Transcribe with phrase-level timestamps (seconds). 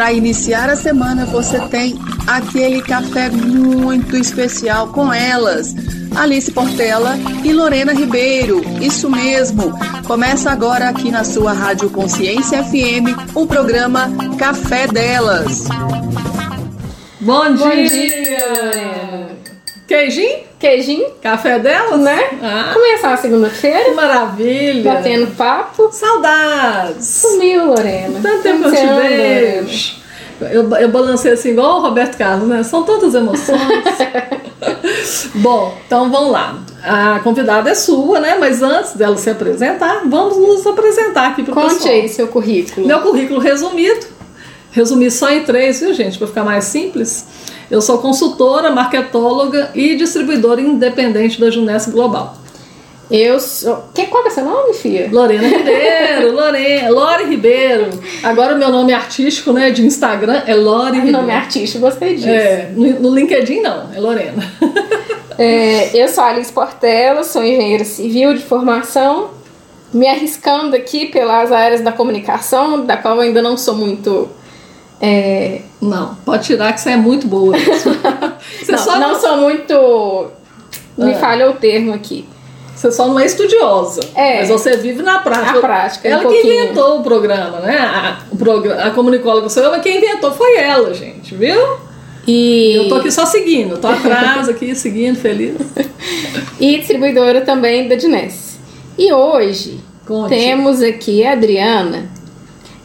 [0.00, 1.94] para iniciar a semana você tem
[2.26, 5.74] aquele café muito especial com elas.
[6.16, 8.62] Alice Portela e Lorena Ribeiro.
[8.80, 9.78] Isso mesmo.
[10.06, 15.68] Começa agora aqui na sua Rádio Consciência FM o programa Café Delas.
[17.20, 17.66] Bom dia!
[17.66, 19.28] Bom dia, Lorena.
[19.86, 20.38] Queijinho?
[20.58, 22.00] Queijinho, Café delas?
[22.00, 22.38] né?
[22.42, 24.92] Ah, Começar a segunda-feira, que maravilha!
[24.94, 25.90] batendo papo.
[25.92, 27.06] Saudades!
[27.06, 28.20] Sumiu, Lorena.
[28.22, 29.99] Tanto tempo que eu te vejo.
[30.40, 32.62] Eu, eu balancei assim igual o Roberto Carlos, né?
[32.62, 33.60] São tantas emoções.
[35.34, 36.58] Bom, então vamos lá.
[36.82, 38.36] A convidada é sua, né?
[38.38, 41.94] Mas antes dela se apresentar, vamos nos apresentar aqui para o Conte pessoal.
[41.94, 42.86] aí seu currículo.
[42.86, 44.06] Meu currículo resumido,
[44.70, 47.26] resumi só em três, viu gente, para ficar mais simples.
[47.70, 52.36] Eu sou consultora, marketóloga e distribuidora independente da Junesc Global.
[53.10, 53.84] Eu sou.
[53.92, 55.08] Que, qual que é seu nome, filha?
[55.10, 57.90] Lorena Ribeiro, Lorena, Lore Ribeiro.
[58.22, 61.18] Agora o meu nome artístico, né, de Instagram é Lore Ribeiro.
[61.18, 62.28] Nome artístico, gostei disso.
[62.28, 64.42] É, no, no LinkedIn não, é Lorena.
[65.38, 69.30] É, eu sou Alice Portela, sou engenheira civil de formação,
[69.92, 74.28] me arriscando aqui pelas áreas da comunicação, da qual eu ainda não sou muito.
[75.00, 77.56] é, Não, pode tirar que você é muito boa.
[78.68, 80.26] não, só não sou muito.
[80.98, 81.18] Me Ah.
[81.18, 82.24] falha o termo aqui.
[82.80, 84.38] Você só não é estudiosa, É.
[84.40, 85.52] mas você vive na prática.
[85.52, 86.54] Na prática, um Ela que pouquinho.
[86.64, 87.76] inventou o programa, né?
[87.78, 91.60] A, o programa, a comunicóloga sou eu, mas quem inventou foi ela, gente, viu?
[92.26, 95.56] E, Eu tô aqui só seguindo, tô atrás aqui, seguindo, feliz.
[96.58, 98.58] e distribuidora também da Dinés.
[98.96, 100.30] E hoje Conte.
[100.30, 102.08] temos aqui a Adriana.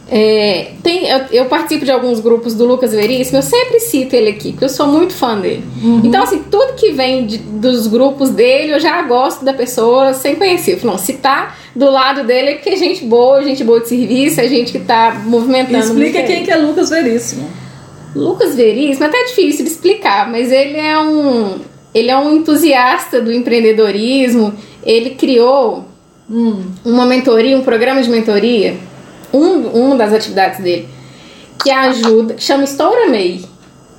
[0.08, 4.30] É, tem, eu, eu participo de alguns grupos do Lucas Veríssimo, eu sempre cito ele
[4.30, 5.64] aqui, porque eu sou muito fã dele.
[5.82, 6.00] Uhum.
[6.04, 10.36] Então, assim, tudo que vem de- dos grupos dele, eu já gosto da pessoa sem
[10.36, 10.78] conhecer.
[10.84, 14.40] Não, se tá do lado dele é porque é gente boa, gente boa de serviço,
[14.40, 15.78] é gente que tá movimentando.
[15.84, 17.48] Explica quem que é Lucas Veríssimo.
[18.14, 21.58] Lucas Veríssimo é até difícil de explicar, mas ele é um
[21.92, 24.54] ele é um entusiasta do empreendedorismo.
[24.84, 25.84] Ele criou
[26.28, 28.74] Hum, uma mentoria, um programa de mentoria,
[29.36, 30.88] um, uma das atividades dele,
[31.62, 33.44] que ajuda, que chama Estoura MEI,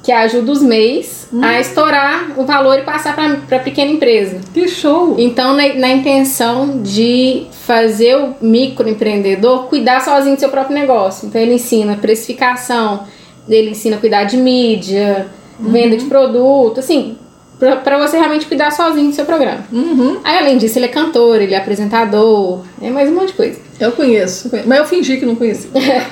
[0.03, 4.39] que ajuda os MEIs a estourar o valor e passar para a pequena empresa.
[4.53, 5.15] que show!
[5.17, 11.27] Então, na, na intenção de fazer o microempreendedor cuidar sozinho do seu próprio negócio.
[11.27, 13.03] Então, ele ensina precificação,
[13.49, 15.27] ele ensina a cuidar de mídia,
[15.59, 17.17] venda de produto, assim,
[17.59, 19.65] para você realmente cuidar sozinho do seu programa.
[19.71, 23.33] Uhum, Aí, além disso, ele é cantor, ele é apresentador, é mais um monte de
[23.33, 23.59] coisa.
[23.79, 25.69] Eu conheço, conheço, mas eu fingi que não conhecia.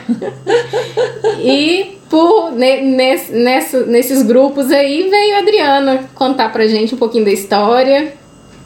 [1.40, 6.98] E por, ne- nes- nessa- nesses grupos aí veio a Adriana contar pra gente um
[6.98, 8.14] pouquinho da história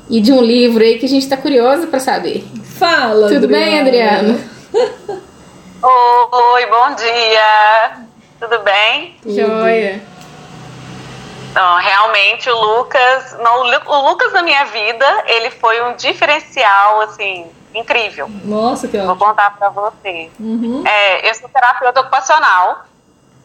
[0.10, 2.46] e de um livro aí que a gente tá curiosa pra saber.
[2.78, 4.40] Fala, Tudo bem, Adriana?
[5.82, 7.92] Oi, bom dia.
[8.40, 9.16] Tudo bem?
[9.26, 10.02] Joia.
[11.52, 17.46] Então, realmente o Lucas, não, o Lucas na minha vida, ele foi um diferencial assim
[17.80, 18.30] incrível.
[18.44, 19.26] Nossa, que Vou ótimo.
[19.26, 20.30] contar pra você.
[20.40, 20.84] Uhum.
[20.86, 22.86] É, eu sou terapeuta ocupacional.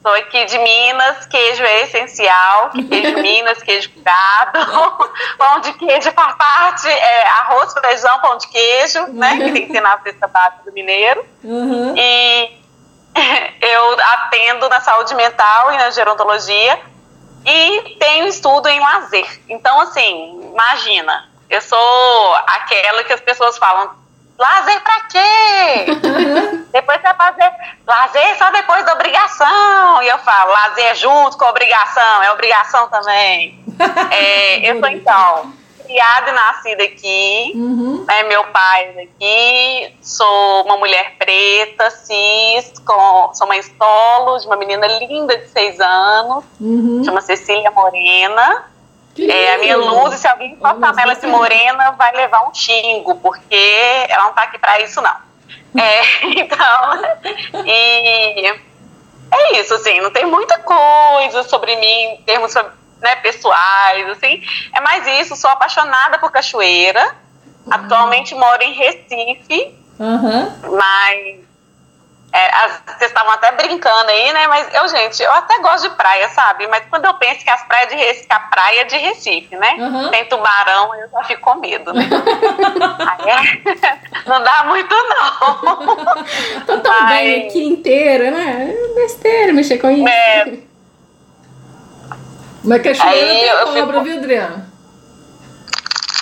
[0.02, 4.58] Sou aqui de Minas, queijo é essencial, queijo Minas, queijo cuidado,
[5.38, 9.72] pão de queijo faz parte, é, arroz, feijão, pão de queijo, né, que tem que
[9.72, 11.24] ter na cesta básica do mineiro.
[11.42, 11.94] Uhum.
[11.96, 12.50] E
[13.62, 16.78] eu atendo na saúde mental e na gerontologia
[17.46, 19.40] e tenho estudo em lazer.
[19.48, 23.90] Então, assim, imagina, eu sou aquela que as pessoas falam,
[24.38, 25.86] lazer pra quê?
[26.72, 27.52] depois você vai fazer
[27.86, 30.02] lazer só depois da obrigação.
[30.02, 33.58] E eu falo, lazer junto com obrigação, é obrigação também.
[34.10, 35.52] É, eu sou, então,
[35.84, 38.04] criada e nascida aqui, Uhum.
[38.08, 44.46] né, meu pai é daqui, sou uma mulher preta, cis, com, sou mãe solo de
[44.46, 47.02] uma menina linda de seis anos, Uhum.
[47.04, 48.64] chama Cecília Morena.
[49.19, 54.06] É a minha luz, se alguém passar nela de morena, vai levar um xingo, porque
[54.08, 55.14] ela não tá aqui pra isso, não.
[55.76, 56.02] É,
[56.38, 57.02] então,
[57.66, 58.47] e
[59.32, 64.40] é isso, assim, não tem muita coisa sobre mim em termos né, pessoais, assim.
[64.72, 67.16] É mais isso, sou apaixonada por cachoeira.
[67.70, 70.55] Atualmente moro em Recife, Aham.
[70.62, 71.44] mas
[72.36, 74.46] é, as- vocês estavam até brincando aí, né?
[74.48, 76.66] Mas eu, gente, eu até gosto de praia, sabe?
[76.66, 79.56] Mas quando eu penso que as praias de Recife, que a praia é de Recife,
[79.56, 79.76] né?
[79.78, 80.10] Aham.
[80.10, 82.02] Tem tubarão, eu já fico com medo, né?
[83.08, 83.98] Aí é-
[84.28, 86.64] não dá muito, não.
[86.66, 88.75] Tô tão bem Mas- aqui inteira, né?
[88.75, 90.08] É Besteira mexer com isso.
[90.08, 90.52] É.
[92.64, 93.50] Mas cachoeira Aí tem
[93.82, 94.72] cobra, fico- viu, Adriana?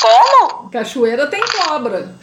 [0.00, 0.68] Como?
[0.70, 2.14] Cachoeira tem cobra.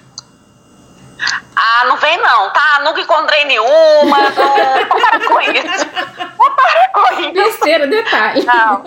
[1.55, 2.79] Ah, não vem não, tá?
[2.83, 4.17] Nunca encontrei nenhuma.
[4.29, 5.85] Não, para com isso.
[5.89, 7.33] para com isso.
[7.33, 8.45] Besteira, detalhe.
[8.45, 8.83] Não.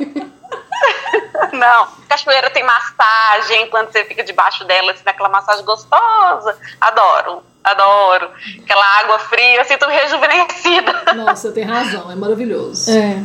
[1.52, 6.58] Não, cachoeira tem massagem, quando você fica debaixo dela, assim, aquela massagem gostosa.
[6.80, 8.30] Adoro, adoro.
[8.62, 11.14] Aquela água fria, eu sinto rejuvenescida.
[11.14, 12.90] Nossa, tem razão, é maravilhoso.
[12.90, 13.22] É.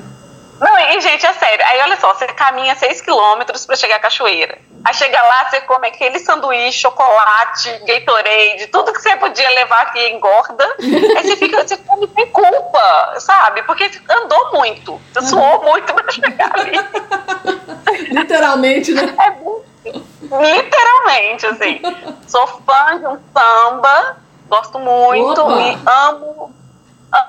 [0.59, 1.65] Não, e gente, é sério.
[1.67, 4.57] Aí olha só, você caminha 6 quilômetros pra chegar à cachoeira.
[4.87, 9.99] Aí chega lá, você come aquele sanduíche, chocolate, Gatorade, tudo que você podia levar aqui
[10.11, 10.65] engorda.
[10.79, 13.63] Aí você fica, você come sem culpa, sabe?
[13.63, 16.71] Porque andou muito, você suou muito pra chegar ali.
[18.15, 19.13] Literalmente, né?
[19.19, 19.67] É muito.
[20.21, 21.81] Literalmente, assim.
[22.25, 24.15] Sou fã de um samba,
[24.47, 26.55] gosto muito e amo.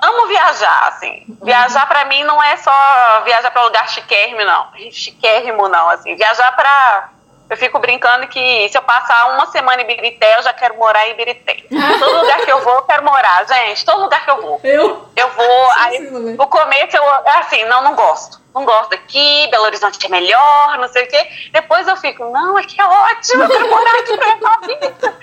[0.01, 1.25] Amo viajar, assim.
[1.41, 4.67] Viajar pra mim não é só viajar pra lugar chiquérrimo, não.
[4.91, 6.15] Chiquérrimo, não, assim.
[6.15, 7.09] Viajar pra.
[7.49, 11.07] Eu fico brincando que se eu passar uma semana em Ibirité, eu já quero morar
[11.07, 11.63] em Ibirité.
[11.97, 13.83] Todo lugar que eu vou, eu quero morar, gente.
[13.83, 14.61] Todo lugar que eu vou.
[14.63, 15.09] Eu?
[15.15, 15.71] Eu vou.
[15.79, 17.03] Aí, sim, no começo, eu,
[17.39, 18.39] assim, não, não gosto.
[18.53, 21.27] Não gosto daqui, Belo Horizonte é melhor, não sei o quê.
[21.51, 25.17] Depois eu fico, não, aqui é ótimo, eu quero morar aqui pra minha vida.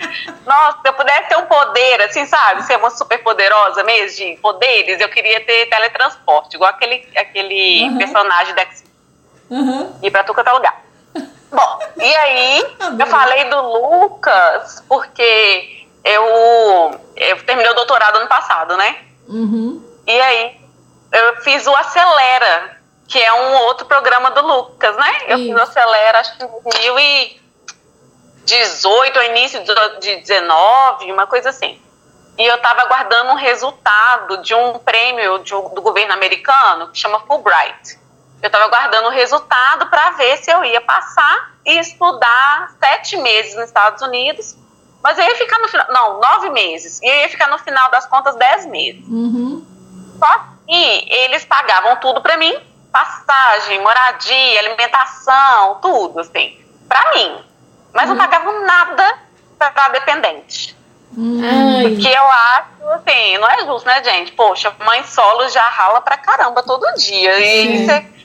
[0.45, 2.63] Nossa, se eu pudesse ter um poder, assim, sabe?
[2.63, 7.97] Ser uma super poderosa mesmo, de poderes, eu queria ter teletransporte, igual aquele, aquele Uhum.
[7.97, 8.83] personagem da X
[9.51, 9.93] Aham.
[10.01, 10.86] ir pra é lugar.
[11.51, 18.75] Bom, e aí eu falei do Lucas porque eu, eu terminei o doutorado ano passado,
[18.75, 18.97] né?
[19.27, 19.83] Uhum.
[20.05, 20.59] E aí
[21.11, 22.77] eu fiz o Acelera,
[23.07, 25.17] que é um outro programa do Lucas, né?
[25.27, 25.63] Eu fiz o Isso.
[25.63, 31.81] Acelera, acho que em 2018, ou início de de 19, uma coisa assim.
[32.37, 37.21] E eu estava aguardando um resultado de um prêmio de do governo americano que chama
[37.21, 37.97] Fulbright.
[38.41, 43.55] Eu estava aguardando o resultado para ver se eu ia passar e estudar sete meses
[43.55, 44.55] nos Estados Unidos.
[45.03, 45.87] Mas eu ia ficar no final.
[45.89, 47.01] Não, nove meses.
[47.01, 49.03] E eu ia ficar no final das contas dez meses.
[49.07, 49.65] Uhum.
[50.19, 52.55] Só que eles pagavam tudo pra mim:
[52.91, 57.43] passagem, moradia, alimentação, tudo, assim, pra mim.
[57.93, 59.19] Mas não pagavam nada
[59.57, 60.77] pra dependente.
[61.17, 64.31] Ai, Que eu acho, assim, não é justo, né, gente?
[64.33, 67.39] Poxa, mãe solo já rala pra caramba todo dia.
[67.39, 67.85] E Sim.
[67.85, 68.16] você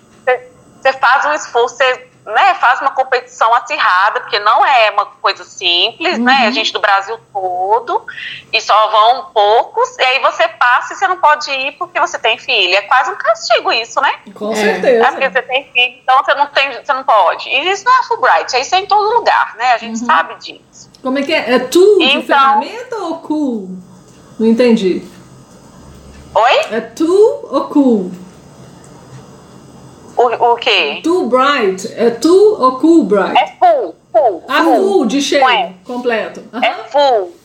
[0.90, 6.18] faz um esforço, você né, faz uma competição acirrada, porque não é uma coisa simples,
[6.20, 6.44] né?
[6.46, 8.06] A gente do Brasil todo,
[8.52, 12.16] e só vão poucos, e aí você passa e você não pode ir porque você
[12.20, 12.76] tem filho.
[12.76, 14.14] É quase um castigo isso, né?
[14.34, 14.54] Com É.
[14.54, 15.04] certeza.
[15.04, 17.48] É porque você tem filho, então você não tem, você não pode.
[17.48, 19.72] E isso não é Fulbright, isso é em todo lugar, né?
[19.72, 20.92] A gente sabe disso.
[21.02, 21.54] Como é que é?
[21.54, 23.68] É tu de Então- ferramenta ou cool?
[24.38, 25.02] Não entendi.
[26.34, 26.56] Oi?
[26.70, 28.12] É tu ou cool?
[30.16, 31.00] O, o quê?
[31.02, 31.92] Tu bright.
[31.96, 33.36] É tu ou cool bright?
[33.38, 34.44] É full, full.
[34.48, 35.72] Ah, full, de cheio, Ué.
[35.84, 36.42] completo.
[36.62, 37.42] É full.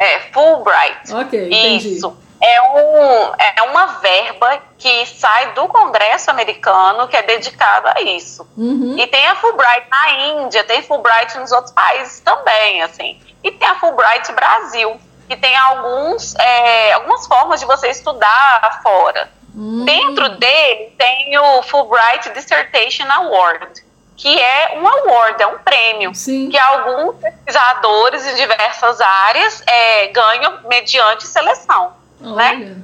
[0.00, 1.12] É Fulbright.
[1.12, 1.96] Ok, entendi.
[1.96, 2.16] Isso.
[2.42, 8.48] É, um, é uma verba que sai do Congresso americano que é dedicada a isso.
[8.56, 8.96] Uhum.
[8.98, 13.20] E tem a Fulbright na Índia, tem Fulbright nos outros países também, assim.
[13.44, 19.28] E tem a Fulbright Brasil, que tem alguns, é, algumas formas de você estudar fora.
[19.54, 19.84] Hum.
[19.84, 23.82] Dentro dele tem o Fulbright Dissertation Award,
[24.16, 26.50] que é um award, é um prêmio Sim.
[26.50, 31.94] que alguns pesquisadores em diversas áreas é, ganham mediante seleção.
[32.20, 32.76] né?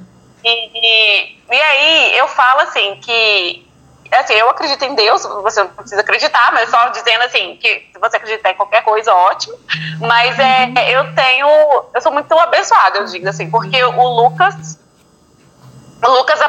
[0.43, 3.67] E, e, e aí eu falo assim que
[4.11, 7.99] assim, eu acredito em Deus, você não precisa acreditar, mas só dizendo assim, que se
[7.99, 9.57] você acreditar em qualquer coisa, ótimo.
[9.99, 11.47] Mas é, eu tenho.
[11.93, 14.79] Eu sou muito abençoada, eu digo assim, porque o Lucas.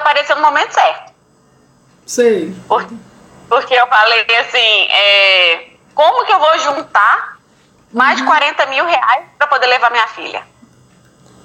[0.09, 1.13] Apareceu no momento certo.
[2.07, 2.55] Sei.
[2.67, 2.89] Por-
[3.47, 7.37] Porque eu falei assim, é, como que eu vou juntar
[7.93, 10.43] mais de 40 mil reais para poder levar minha filha?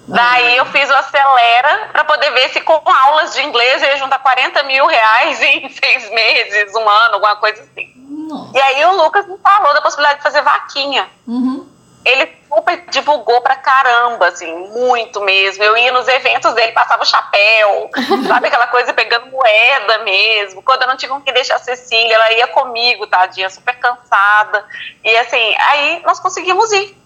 [0.07, 3.97] Daí eu fiz o Acelera para poder ver se com aulas de inglês eu ia
[3.97, 7.91] juntar 40 mil reais em seis meses, um ano, alguma coisa assim.
[7.97, 8.57] Nossa.
[8.57, 11.09] E aí o Lucas me falou da possibilidade de fazer vaquinha.
[11.27, 11.67] Uhum.
[12.05, 15.63] Ele super divulgou pra caramba, assim, muito mesmo.
[15.63, 17.89] Eu ia nos eventos dele, passava o chapéu,
[18.27, 20.61] sabe aquela coisa pegando moeda mesmo.
[20.61, 24.65] Quando eu não tinha que deixar a Cecília, ela ia comigo, tadinha, super cansada.
[25.03, 26.97] E assim, aí nós conseguimos ir.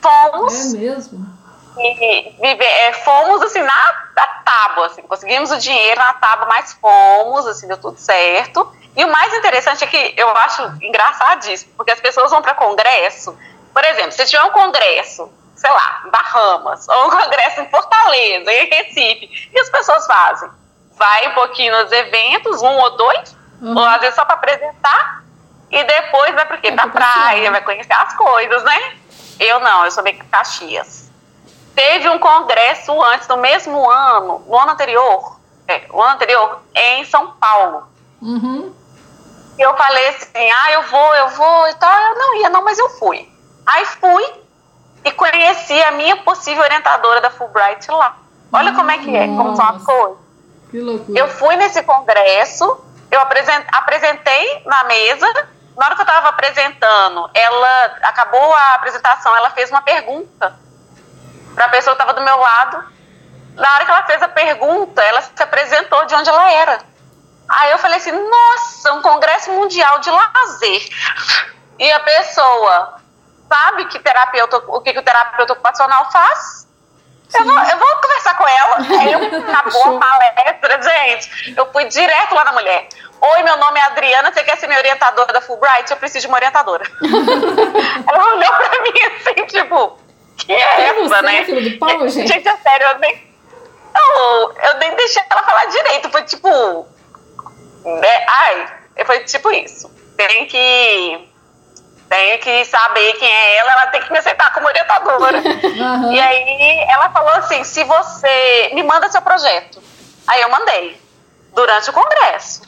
[0.00, 1.34] Fomos É mesmo?
[1.76, 6.72] e viver, é, fomos assim na, na tábua, assim, conseguimos o dinheiro na tábua, mas
[6.74, 8.70] fomos, assim, deu tudo certo.
[8.96, 13.36] E o mais interessante é que eu acho engraçadíssimo, porque as pessoas vão para congresso,
[13.74, 18.52] por exemplo, se tiver um congresso, sei lá, em Bahamas, ou um congresso em Fortaleza,
[18.52, 20.48] em Recife, e as pessoas fazem?
[20.96, 23.76] Vai um pouquinho nos eventos, um ou dois, Uhum.
[23.76, 25.22] ou às vezes só para apresentar,
[25.70, 26.70] e depois vai para quê?
[26.72, 27.24] Pra pra passear.
[27.24, 28.96] praia, vai conhecer as coisas, né?
[29.40, 31.10] Eu não, eu sou meio Caxias.
[31.74, 37.04] Teve um congresso antes, no mesmo ano, no ano anterior, é, o ano anterior, em
[37.04, 37.88] São Paulo.
[38.22, 38.72] Uhum.
[39.58, 41.96] E eu falei assim, ah, eu vou, eu vou e tal.
[42.10, 43.28] Eu não ia, não, mas eu fui.
[43.66, 44.24] Aí fui
[45.04, 48.16] e conheci a minha possível orientadora da Fulbright lá.
[48.52, 50.18] Olha como é que é, como são as coisas.
[50.70, 51.18] Que loucura.
[51.18, 55.26] Eu fui nesse congresso, eu apresen- apresentei na mesa.
[55.76, 60.56] Na hora que eu estava apresentando, ela acabou a apresentação, ela fez uma pergunta
[61.54, 62.84] para a pessoa que estava do meu lado.
[63.56, 66.78] Na hora que ela fez a pergunta, ela se apresentou de onde ela era.
[67.48, 70.88] Aí eu falei assim: Nossa, um congresso mundial de lazer.
[71.78, 72.96] E a pessoa
[73.48, 76.64] sabe que terapeuta, o que, que o terapeuta ocupacional faz?
[77.34, 78.76] Eu vou, eu vou conversar com ela.
[79.00, 79.20] Aí eu
[79.50, 81.54] acabou a palestra, gente.
[81.56, 82.88] Eu fui direto lá na mulher.
[83.20, 85.90] Oi, meu nome é Adriana, você quer ser minha orientadora da Fulbright?
[85.90, 86.84] Eu preciso de uma orientadora.
[87.00, 89.98] ela olhou pra mim assim, tipo,
[90.36, 91.44] que é essa, né?
[91.78, 92.26] pau, gente?
[92.28, 93.34] Gente, é sério, eu nem.
[93.94, 96.10] Não, eu nem deixei ela falar direito.
[96.10, 96.86] Foi tipo.
[97.84, 98.66] né, Ai,
[99.06, 99.90] foi tipo isso.
[100.16, 101.28] Tem que.
[102.08, 105.38] Tenho que saber quem é ela, ela tem que me aceitar como orientadora.
[105.80, 106.12] Aham.
[106.12, 109.82] E aí ela falou assim: se você me manda seu projeto.
[110.26, 111.00] Aí eu mandei,
[111.52, 112.62] durante o congresso.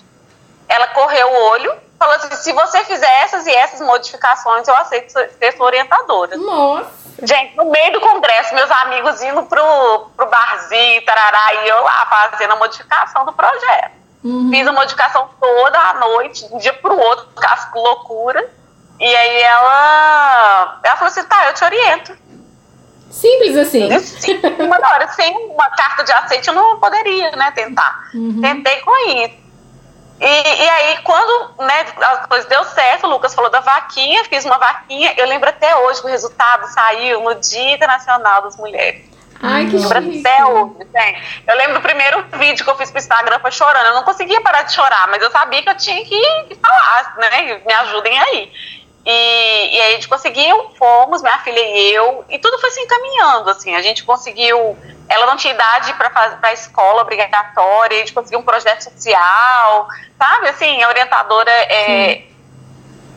[0.68, 5.12] Ela correu o olho, falou assim: se você fizer essas e essas modificações, eu aceito
[5.12, 6.36] ser sua orientadora.
[6.36, 7.06] Nossa.
[7.22, 12.28] Gente, no meio do congresso, meus amigos indo pro, pro barzinho, tarará, e eu lá
[12.30, 13.92] fazendo a modificação do projeto.
[14.22, 14.50] Uhum.
[14.50, 18.50] Fiz a modificação toda à noite, de um dia pro outro, com as loucura.
[18.98, 22.16] E aí ela, ela falou assim, tá, eu te oriento.
[23.10, 23.98] Simples assim.
[24.00, 28.10] Sim, uma hora, sem uma carta de aceite, eu não poderia, né, tentar.
[28.14, 28.40] Uhum.
[28.40, 29.46] Tentei com isso.
[30.18, 34.44] E, e aí, quando né, as coisas deu certo, o Lucas falou da vaquinha, fiz
[34.44, 35.12] uma vaquinha.
[35.16, 39.04] Eu lembro até hoje que o resultado saiu no Dia Internacional das Mulheres.
[39.42, 40.26] Ai, que Lembro chique.
[40.26, 41.42] até hoje, gente.
[41.46, 43.86] Eu lembro do primeiro vídeo que eu fiz pro Instagram foi chorando.
[43.86, 47.60] Eu não conseguia parar de chorar, mas eu sabia que eu tinha que falar, né?
[47.66, 48.52] Me ajudem aí.
[49.08, 52.80] E, e aí a gente conseguiu, fomos, minha filha e eu, e tudo foi se
[52.80, 53.72] encaminhando, assim.
[53.76, 54.76] A gente conseguiu.
[55.08, 59.86] Ela não tinha idade para a escola obrigatória, a gente conseguiu um projeto social,
[60.18, 60.48] sabe?
[60.48, 62.22] Assim, a orientadora é.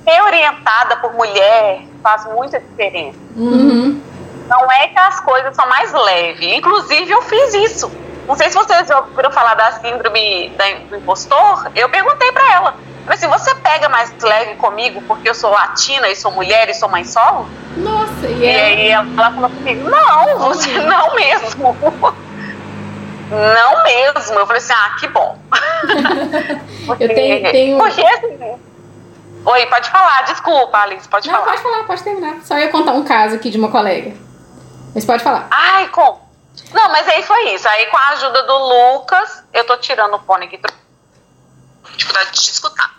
[0.07, 4.01] Ser orientada por mulher faz muita diferença Uhum.
[4.47, 6.53] não é que as coisas são mais leves.
[6.55, 7.91] Inclusive, eu fiz isso.
[8.27, 10.49] Não sei se vocês ouviram falar da síndrome
[10.89, 11.71] do impostor.
[11.75, 12.75] Eu perguntei pra ela.
[13.09, 16.75] Falei assim, você pega mais leve comigo porque eu sou latina e sou mulher e
[16.75, 17.49] sou mãe solo?
[17.77, 18.67] Nossa, e E ela...
[18.67, 21.75] aí ela, falou comigo, não, você não mesmo.
[23.31, 24.33] Não mesmo.
[24.39, 25.37] Eu falei assim, ah, que bom.
[26.87, 28.59] Porque- Eu tenho- tenho- Porque assim...
[29.45, 31.51] Oi, pode falar, desculpa, Alice, pode Não, falar.
[31.51, 32.37] pode falar, pode terminar.
[32.43, 34.15] Só ia contar um caso aqui de uma colega.
[34.95, 35.47] Mas pode falar.
[35.51, 36.19] Ai, com.
[36.73, 37.67] Não, mas aí foi isso.
[37.69, 40.59] Aí com a ajuda do Lucas, eu tô tirando o fone aqui.
[41.95, 42.95] Dificuldade de te escutar.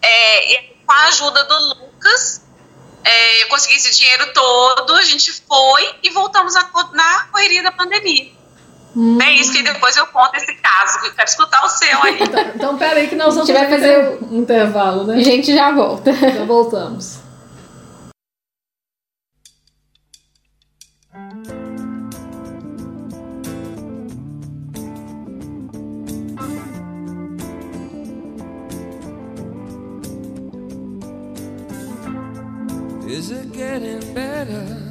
[0.00, 2.42] É, e com a ajuda do Lucas,
[3.04, 7.72] é, eu consegui esse dinheiro todo, a gente foi e voltamos a na correria da
[7.72, 8.30] pandemia.
[8.94, 9.18] Hum.
[9.22, 12.18] É isso que depois eu conto esse caso, que eu quero escutar o seu aí.
[12.54, 15.22] Então, peraí que nós vamos A gente vai fazer um intervalo, A né?
[15.22, 16.12] gente já volta.
[16.12, 17.21] Já voltamos.
[34.14, 34.81] Better?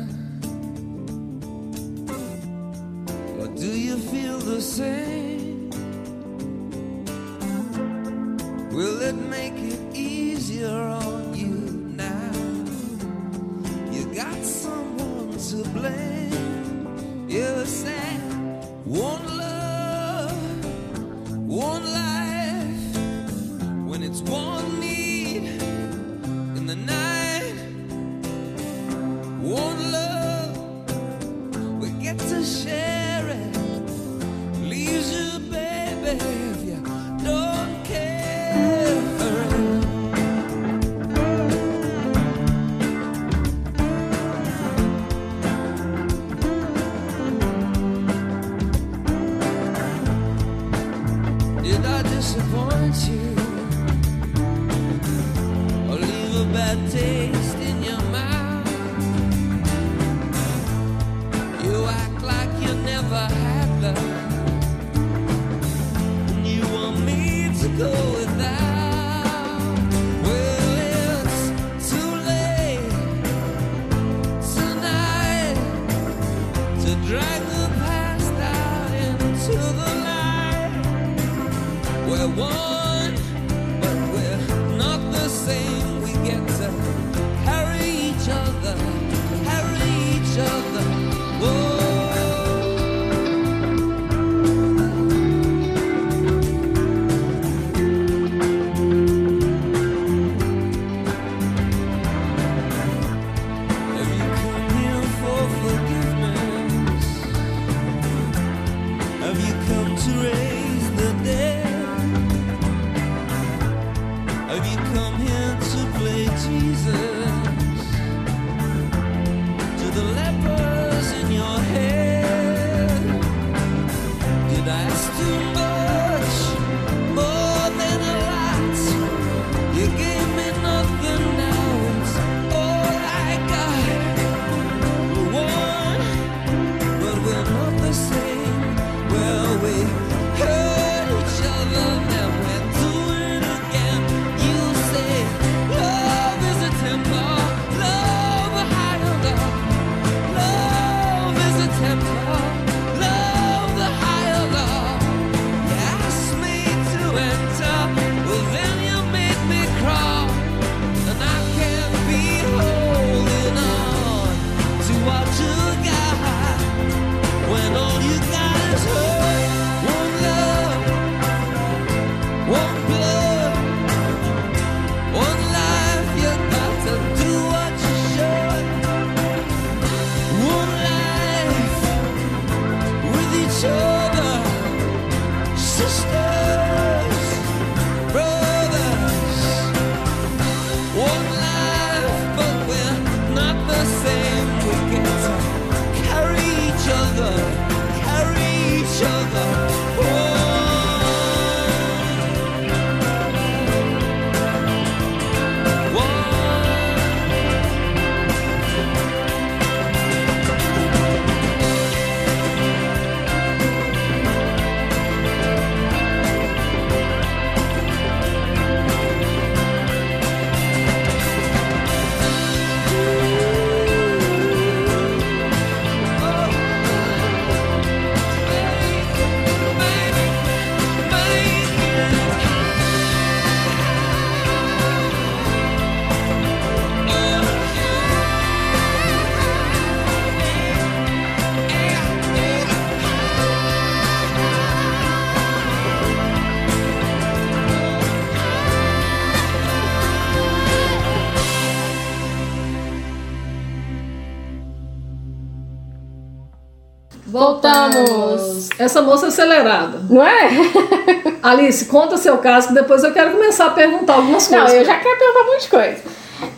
[257.42, 258.70] Voltamos.
[258.78, 260.00] Essa moça é acelerada.
[260.08, 260.50] Não é?
[261.42, 264.78] Alice, conta seu caso, que depois eu quero começar a perguntar algumas Não, coisas.
[264.78, 265.98] eu já quero perguntar um monte de coisa.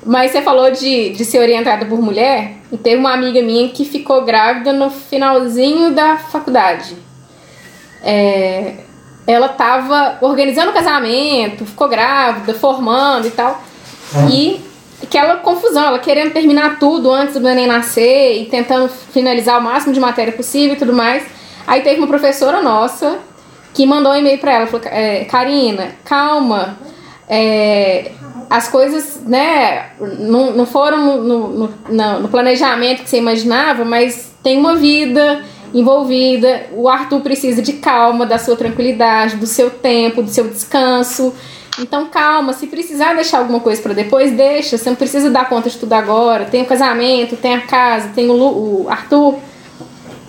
[0.05, 3.85] Mas você falou de, de ser orientada por mulher, e teve uma amiga minha que
[3.85, 6.97] ficou grávida no finalzinho da faculdade.
[8.03, 8.73] É,
[9.25, 13.63] ela tava organizando o casamento, ficou grávida, formando e tal.
[14.29, 14.59] E
[15.03, 19.93] aquela confusão, ela querendo terminar tudo antes do neném nascer e tentando finalizar o máximo
[19.93, 21.23] de matéria possível e tudo mais.
[21.67, 23.19] Aí teve uma professora nossa
[23.73, 26.77] que mandou um e-mail pra ela, falou, é, Karina, calma,
[27.27, 28.11] é,
[28.49, 29.87] as coisas, né,
[30.19, 35.41] não, não foram no, no, no- no planejamento que você imaginava, mas tem uma vida
[35.73, 41.33] envolvida, o Arthur precisa de calma, da sua tranquilidade, do seu tempo, do seu descanso.
[41.79, 44.77] Então calma, se precisar deixar alguma coisa pra depois, deixa.
[44.77, 46.45] Você não precisa dar conta de tudo agora.
[46.45, 49.39] Tem o casamento, tem a casa, tem o, Lu- o Arthur.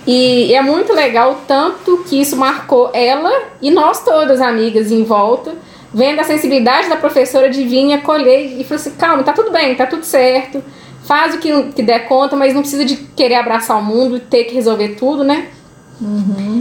[0.06, 3.30] E é muito legal o tanto que isso marcou ela
[3.60, 5.54] e nós todas, amigas, em volta,
[5.92, 9.74] vendo a sensibilidade da professora de vir acolher e falou assim: calma, tá tudo bem,
[9.74, 10.62] tá tudo certo,
[11.06, 14.20] faz o que, que der conta, mas não precisa de querer abraçar o mundo e
[14.20, 15.48] ter que resolver tudo, né?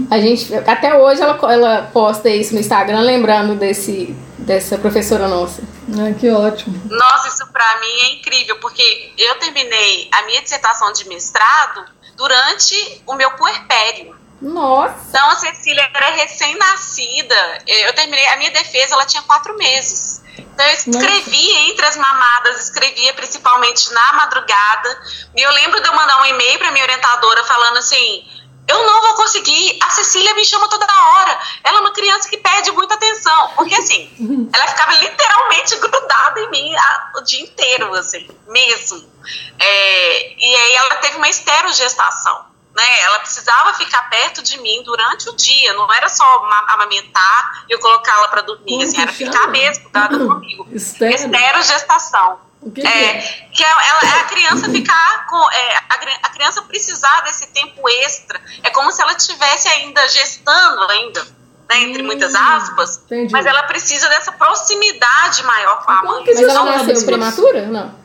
[0.10, 5.62] A gente, até hoje ela, ela posta isso no Instagram, lembrando desse, dessa professora nossa.
[5.92, 6.80] Ah, que ótimo.
[6.90, 13.02] Nossa, isso pra mim é incrível, porque eu terminei a minha dissertação de mestrado durante
[13.06, 14.16] o meu puerpério.
[14.42, 14.96] Nossa!
[15.10, 17.64] Então a Cecília era recém-nascida.
[17.66, 20.22] Eu terminei a minha defesa, ela tinha quatro meses.
[20.38, 25.02] Então eu escrevia entre as mamadas, escrevia principalmente na madrugada.
[25.36, 28.26] E eu lembro de eu mandar um e-mail para minha orientadora falando assim:
[28.68, 31.40] eu não vou conseguir, a Cecília me chama toda hora.
[31.64, 33.50] Ela é uma criança que pede muita atenção.
[33.56, 34.10] Porque assim,
[34.54, 39.12] ela ficava literalmente grudada em mim a- o dia inteiro, assim, mesmo.
[39.60, 42.46] É, e aí ela teve uma esterogestação.
[42.76, 43.02] né?
[43.02, 47.74] Ela precisava ficar perto de mim durante o dia, não era só ma- amamentar e
[47.74, 49.32] eu colocá-la para dormir, assim, era chama?
[49.32, 50.68] ficar mesmo, dada comigo.
[50.72, 51.16] Estéreo?
[51.16, 52.40] Esterogestação.
[52.66, 53.22] O que, que É, é?
[53.54, 55.52] que é, ela, é a criança ficar com.
[55.52, 58.40] é, a, a criança precisar desse tempo extra.
[58.64, 61.24] É como se ela estivesse ainda gestando ainda,
[61.70, 62.98] né, entre Hum, muitas aspas.
[63.06, 63.32] entendi.
[63.34, 66.24] Mas ela precisa dessa proximidade maior com a mãe.
[66.24, 67.66] que Mas ela Não, nasceu prematura?
[67.68, 68.04] Não.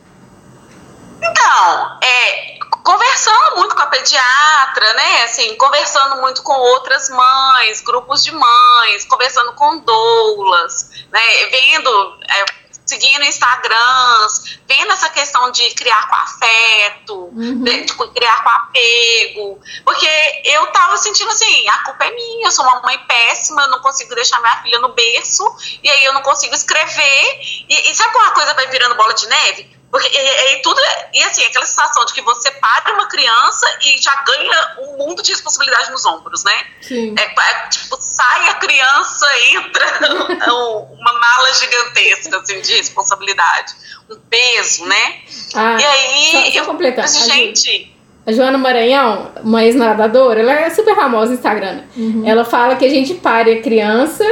[1.21, 5.25] Então, é, conversando muito com a pediatra, né?
[5.25, 11.21] Assim, conversando muito com outras mães, grupos de mães, conversando com doulas, né?
[11.51, 12.45] Vendo, é,
[12.89, 17.63] seguindo Instagrams, vendo essa questão de criar com afeto, Uhum.
[17.63, 20.09] de, de criar com apego, porque
[20.45, 23.81] eu tava sentindo assim, a culpa é minha, eu sou uma mãe péssima, eu não
[23.81, 25.45] consigo deixar minha filha no berço,
[25.83, 29.13] e aí eu não consigo escrever, e, e sabe quando a coisa vai virando bola
[29.13, 29.78] de neve?
[29.91, 30.79] Porque e, e- e tudo,
[31.15, 35.23] e assim, aquela sensação de que você para uma criança e já ganha um mundo
[35.23, 36.53] de responsabilidade nos ombros, né?
[36.83, 37.15] Sim.
[37.19, 39.87] É, é, tipo, sai a criança, entra
[40.53, 43.73] um- uma mala gigantesca assim, de responsabilidade,
[44.11, 45.21] um peso, né?
[45.55, 47.95] Ah, e aí, só- só eu, completar, a gente,
[48.27, 51.85] A Joana Maranhão, uma ex-nadadora, ela é super famosa no Instagram.
[52.27, 54.23] Ela fala que a gente pare a criança,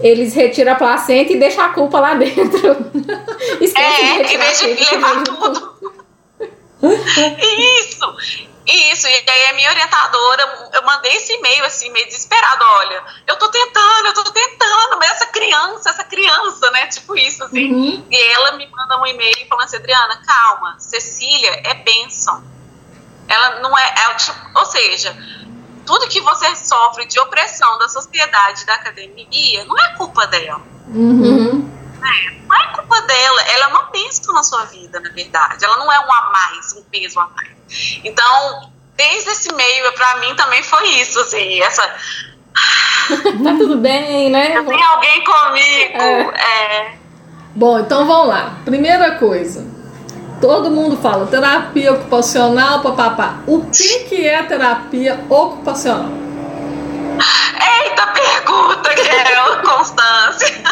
[0.00, 2.76] eles retiram a placenta e deixam a culpa lá dentro.
[3.60, 5.80] Esquece é, em retirar vez de levar em vez de- tudo.
[6.82, 8.16] Isso,
[8.66, 9.06] isso.
[9.06, 13.48] E aí a minha orientadora, eu mandei esse e-mail assim, meio desesperado, olha, eu tô
[13.48, 16.86] tentando, eu tô tentando, mas essa criança, essa criança, né?
[16.86, 17.72] Tipo isso, assim.
[17.72, 18.06] Uhum.
[18.10, 22.42] E ela me manda um e-mail falando assim, Adriana, calma, Cecília é bênção.
[23.28, 25.16] Ela não é, é tipo, ou seja,
[25.86, 30.62] tudo que você sofre de opressão da sociedade, da academia, não é culpa dela.
[30.88, 31.70] Uhum.
[32.48, 35.64] Não é culpa dela, ela é uma bênção na sua vida, na verdade.
[35.64, 37.50] Ela não é um a mais, um peso a mais.
[38.02, 41.82] Então, desde esse meio, pra mim também foi isso, assim, essa.
[43.10, 44.62] Tá tudo bem, né?
[44.62, 46.32] Tem alguém comigo.
[46.36, 46.94] É.
[47.54, 48.58] Bom, então vamos lá.
[48.64, 49.66] Primeira coisa.
[50.40, 53.42] Todo mundo fala terapia ocupacional, papapá.
[53.46, 56.19] O que, que é terapia ocupacional?
[57.82, 60.62] Eita pergunta, que é Constância.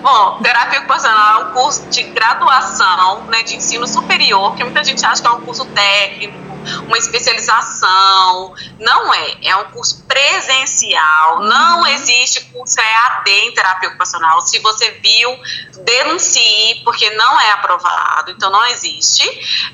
[0.00, 5.04] Bom, terapia ocupacional é um curso de graduação, né, de ensino superior, que muita gente
[5.04, 6.38] acha que é um curso técnico,
[6.86, 8.54] uma especialização.
[8.78, 11.40] Não é, é um curso presencial.
[11.40, 14.40] Não existe curso EAD em terapia ocupacional.
[14.42, 15.38] Se você viu,
[15.84, 19.22] denuncie, porque não é aprovado, então não existe.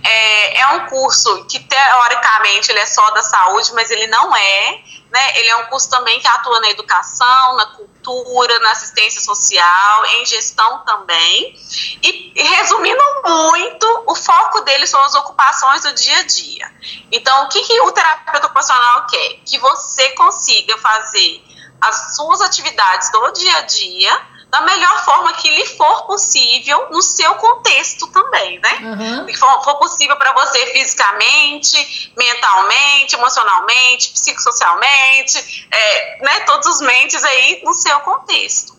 [0.03, 4.81] É, é um curso que teoricamente ele é só da saúde, mas ele não é
[5.11, 5.39] né?
[5.39, 10.27] Ele é um curso também que atua na educação, na cultura, na assistência social, em
[10.27, 11.55] gestão também.
[12.03, 16.73] E, e, resumindo muito, o foco dele são as ocupações do dia a dia.
[17.11, 19.41] Então, o que, que o terapeuta ocupacional quer?
[19.45, 21.43] Que você consiga fazer
[21.81, 27.01] as suas atividades do dia a dia da melhor forma que lhe for possível no
[27.01, 28.79] seu contexto também, né?
[28.83, 29.27] Uhum.
[29.27, 36.41] Que for, for possível para você fisicamente, mentalmente, emocionalmente, psicossocialmente, é, né?
[36.41, 38.75] Todos os mentes aí no seu contexto.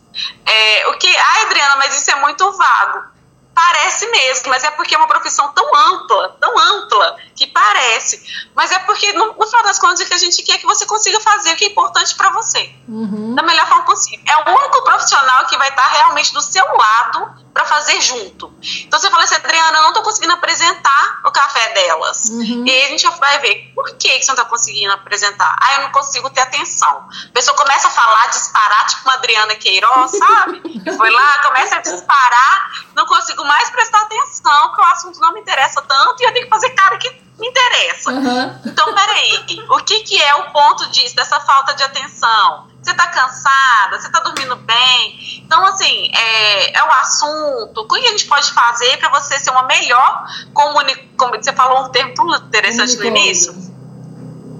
[0.45, 3.09] É, o que, ah, Adriana, mas isso é muito vago.
[3.55, 8.23] Parece mesmo, mas é porque é uma profissão tão ampla, tão ampla, que parece.
[8.55, 10.65] Mas é porque, no, no final das contas, o que a gente quer é que
[10.65, 13.33] você consiga fazer o que é importante para você, Uhum.
[13.33, 14.23] da melhor forma possível.
[14.27, 18.53] É o único profissional que vai estar realmente do seu lado para fazer junto.
[18.85, 22.25] Então você fala assim, Adriana, eu não estou conseguindo apresentar o café delas.
[22.29, 22.63] Uhum.
[22.65, 25.55] E aí a gente vai ver por que, que você não está conseguindo apresentar.
[25.59, 27.07] Ah, eu não consigo ter atenção.
[27.29, 30.61] A pessoa começa a falar, disparar, tipo uma Adriana Queiroz, sabe?
[30.61, 35.33] Que foi lá, começa a disparar, não consigo mais prestar atenção, porque o assunto não
[35.33, 37.09] me interessa tanto e eu tenho que fazer cara que
[37.41, 38.11] me interessa.
[38.11, 38.59] Uhum.
[38.67, 42.67] Então, peraí, o que, que é o ponto disso, dessa falta de atenção?
[42.81, 43.99] Você tá cansada?
[43.99, 45.41] Você tá dormindo bem?
[45.43, 47.81] Então, assim, é, é o assunto.
[47.81, 51.41] O que a gente pode fazer para você ser uma melhor comunicadora?
[51.41, 53.53] Você falou um termo tão interessante no início.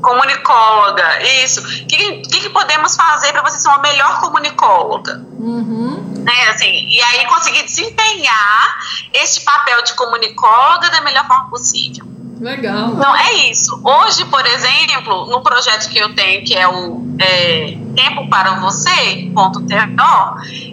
[0.02, 1.62] Comunicóloga, isso.
[1.62, 5.24] O que, que, que podemos fazer para você ser uma melhor comunicóloga?
[5.40, 6.14] Uhum.
[6.24, 8.80] né, assim, e aí conseguir desempenhar
[9.14, 12.11] este papel de comunicóloga da melhor forma possível.
[12.42, 12.90] Legal.
[12.90, 13.80] Então é isso.
[13.84, 19.30] Hoje, por exemplo, no projeto que eu tenho, que é o é, Tempo para Você,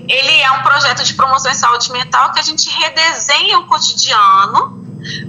[0.09, 4.79] ele é um projeto de promoção em saúde mental que a gente redesenha o cotidiano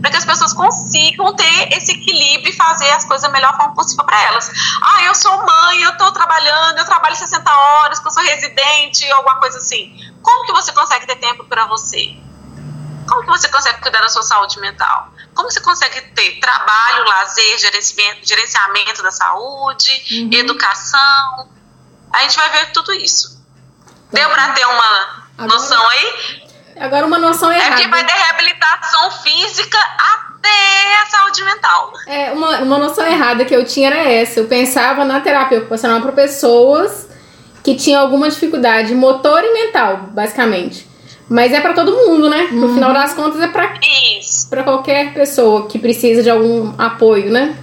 [0.01, 3.75] para que as pessoas consigam ter esse equilíbrio e fazer as coisas da melhor forma
[3.75, 4.49] possível para elas.
[4.81, 9.35] Ah, eu sou mãe, eu estou trabalhando, eu trabalho 60 horas, eu sou residente, alguma
[9.39, 9.91] coisa assim.
[10.21, 12.15] Como que você consegue ter tempo para você?
[13.09, 15.11] Como que você consegue cuidar da sua saúde mental?
[15.35, 20.29] Como você consegue ter trabalho, lazer, gerenciamento, gerenciamento da saúde, Uhum.
[20.33, 21.49] educação?
[22.13, 23.39] A gente vai ver tudo isso.
[24.11, 26.49] Deu para ter uma Agora- noção aí?
[26.79, 28.13] Agora uma noção É porque vai errada.
[28.13, 31.91] ter reabilitação física até a saúde mental.
[32.07, 34.39] É, uma, uma noção errada que eu tinha era essa.
[34.39, 37.07] Eu pensava na terapia ocupacional para pessoas
[37.63, 40.88] que tinham alguma dificuldade motor e mental, basicamente.
[41.29, 42.47] Mas é para todo mundo, né?
[42.51, 43.73] No final das contas é para
[44.17, 44.49] Isso.
[44.49, 47.55] para qualquer pessoa que precisa de algum apoio, né?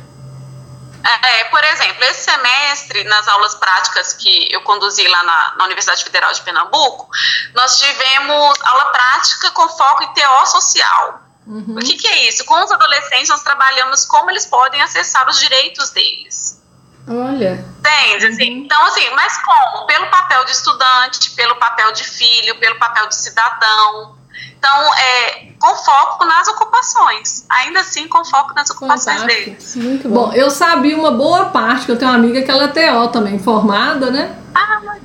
[1.22, 6.02] É, por exemplo, esse semestre, nas aulas práticas que eu conduzi lá na, na Universidade
[6.02, 7.08] Federal de Pernambuco,
[7.54, 11.20] nós tivemos aula prática com foco em TO social.
[11.46, 11.76] Uhum.
[11.76, 12.44] O que, que é isso?
[12.44, 16.60] Com os adolescentes, nós trabalhamos como eles podem acessar os direitos deles.
[17.08, 17.64] Olha.
[17.78, 18.26] Entende?
[18.26, 19.86] Assim, Então, assim, mas como?
[19.86, 24.16] Pelo papel de estudante, pelo papel de filho, pelo papel de cidadão.
[24.58, 27.44] Então, é, com foco nas ocupações.
[27.48, 29.50] Ainda assim, com foco nas ocupações Fantástico.
[29.50, 29.76] deles.
[29.76, 30.28] Muito bom.
[30.28, 33.08] Bom, eu sabia uma boa parte, que eu tenho uma amiga que ela é TO
[33.08, 34.34] também, formada, né?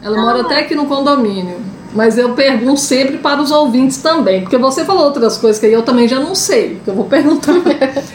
[0.01, 1.63] Ela mora até aqui no condomínio.
[1.93, 5.83] Mas eu pergunto sempre para os ouvintes também, porque você falou outras coisas que eu
[5.83, 7.53] também já não sei, que eu vou perguntar.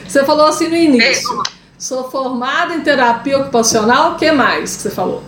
[0.08, 1.42] Você falou assim no início.
[1.78, 5.22] Sou formada em terapia ocupacional, o que mais que você falou?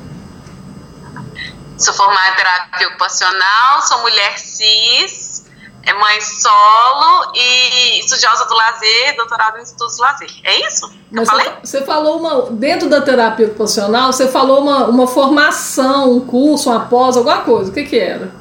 [1.76, 5.44] Sou formada em terapia ocupacional, sou mulher cis,
[5.84, 10.30] é mãe solo e estudiosa do lazer, doutorado em estudos do lazer.
[10.42, 10.90] É isso?
[11.11, 11.46] Mas falei?
[11.62, 12.50] você, você falou uma.
[12.50, 17.70] Dentro da terapia ocupacional, você falou uma, uma formação, um curso, uma pós, alguma coisa.
[17.70, 18.32] O que, que era?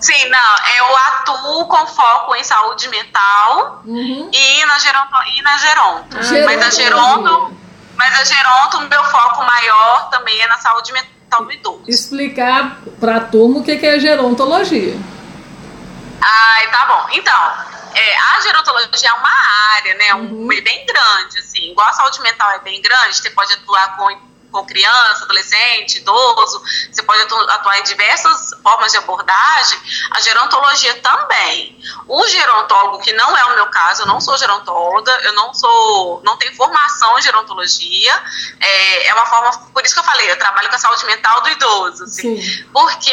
[0.00, 4.30] Sim, não, eu atuo com foco em saúde mental Uhum.
[4.32, 6.16] e na geronto, e na geronto.
[6.16, 7.56] Ah, mas a geronto,
[7.96, 11.84] mas a geronto, o meu foco maior também é na saúde mental do idoso.
[11.88, 14.96] Explicar para a turma o que, é gerontologia.
[16.20, 17.06] Ai, tá bom.
[17.12, 17.52] Então,
[17.94, 19.30] é, a gerontologia é uma
[19.76, 20.14] área, né?
[20.14, 21.70] Um, bem grande, assim.
[21.70, 24.18] Igual a saúde mental é bem grande, você pode atuar com,
[24.54, 26.62] com criança, adolescente, idoso,
[26.92, 29.78] você pode atu- atuar em diversas formas de abordagem.
[30.12, 31.76] A gerontologia também.
[32.06, 36.22] O gerontólogo, que não é o meu caso, eu não sou gerontóloga, eu não sou,
[36.24, 38.22] não tenho formação em gerontologia,
[38.60, 41.40] é, é uma forma, por isso que eu falei, eu trabalho com a saúde mental
[41.40, 42.40] do idoso, assim.
[42.40, 42.64] Sim.
[42.72, 43.10] Porque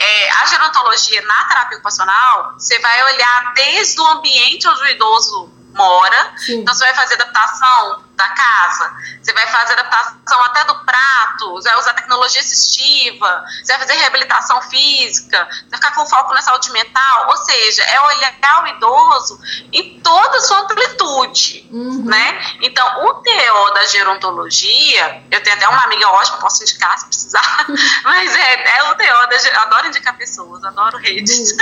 [0.00, 5.52] é, a gerontologia na terapia ocupacional, você vai olhar desde o ambiente onde o idoso
[5.72, 6.32] mora.
[6.36, 6.60] Sim.
[6.60, 11.70] Então, você vai fazer adaptação da casa, você vai fazer adaptação até do prato, você
[11.70, 16.42] vai usar tecnologia assistiva, você vai fazer reabilitação física, você vai ficar com foco na
[16.42, 17.28] saúde mental.
[17.28, 18.30] Ou seja, é olhar
[18.62, 19.40] o idoso
[19.72, 22.04] em toda a sua amplitude Uhum.
[22.04, 22.40] né?
[22.62, 27.66] Então, o TO da gerontologia, eu tenho até uma amiga ótima, posso indicar se precisar,
[28.04, 31.56] mas é, é o TO da adoro indicar pessoas, adoro redes.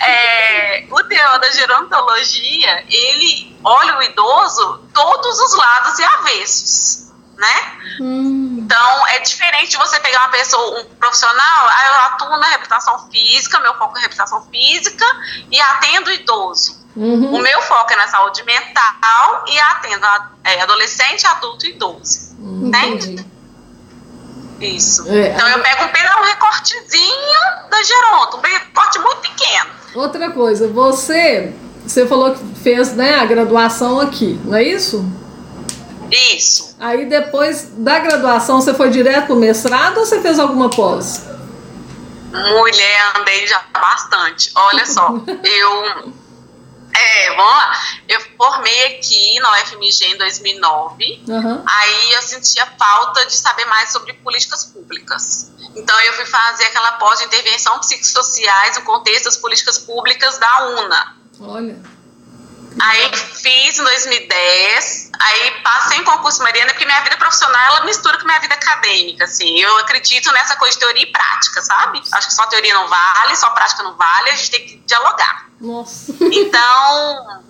[0.00, 7.72] É, o TO da gerontologia, ele olha o idoso todos os lados e avessos, né?
[8.00, 12.48] Hum, Então, é diferente de você pegar uma pessoa, um profissional, ah, eu atuo na
[12.48, 15.04] reabilitação física, meu foco é reabilitação física
[15.50, 16.80] e atendo idoso.
[16.96, 17.34] Uhum.
[17.34, 22.36] O meu foco é na saúde mental e atendo a, é, adolescente, adulto e idoso.
[22.66, 23.24] entendi.
[24.60, 25.08] Isso.
[25.08, 29.70] É, então eu pego um, um recortezinho da geronto, um recorte muito pequeno.
[29.94, 35.04] Outra coisa, você, você falou que fez né, a graduação aqui, não é isso?
[36.10, 36.76] Isso.
[36.78, 41.24] Aí depois da graduação você foi direto pro mestrado ou você fez alguma pós?
[42.32, 44.50] Mulher, andei já bastante.
[44.54, 46.12] Olha só, eu.
[46.92, 47.72] É, vamos lá.
[48.08, 51.24] Eu formei aqui na UFMG em 2009.
[51.28, 51.62] Aham.
[51.66, 55.52] Aí eu sentia falta de saber mais sobre políticas públicas.
[55.76, 60.68] Então eu fui fazer aquela pós de intervenção psicossociais no contexto das políticas públicas da
[60.68, 61.16] UNA.
[61.40, 61.99] Olha.
[62.78, 68.18] Aí fiz em 2010, aí passei em concurso Mariana, porque minha vida profissional ela mistura
[68.18, 69.58] com minha vida acadêmica, assim.
[69.58, 72.00] Eu acredito nessa coisa de teoria e prática, sabe?
[72.12, 75.46] Acho que só teoria não vale, só prática não vale, a gente tem que dialogar.
[75.60, 76.14] Nossa.
[76.20, 77.42] Então.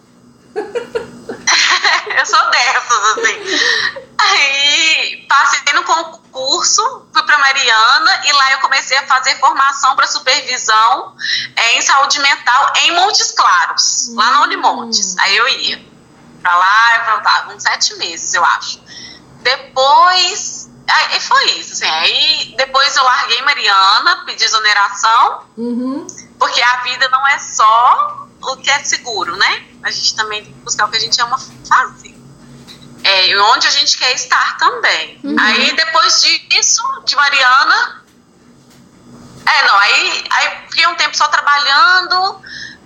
[0.55, 3.41] eu sou dessas, assim.
[4.19, 6.20] Aí passei no concurso,
[7.13, 11.15] fui para Mariana e lá eu comecei a fazer formação para supervisão
[11.57, 15.17] eh, em saúde mental em Montes Claros, lá na Unimontes.
[15.19, 15.85] Aí eu ia
[16.43, 18.81] para lá e voltava, uns sete meses, eu acho.
[19.43, 20.69] Depois.
[20.89, 21.87] Aí foi isso, assim.
[21.89, 26.07] Aí depois eu larguei Mariana, pedi exoneração Uhum.
[26.39, 29.67] porque a vida não é só o que é seguro, né?
[29.85, 31.39] A gente também tem que buscar o que a gente ama
[31.69, 32.10] fazer.
[33.11, 35.21] É, onde a gente quer estar também.
[35.39, 38.05] Aí depois disso, de Mariana.
[39.47, 42.41] É, não, aí, aí fiquei um tempo só trabalhando.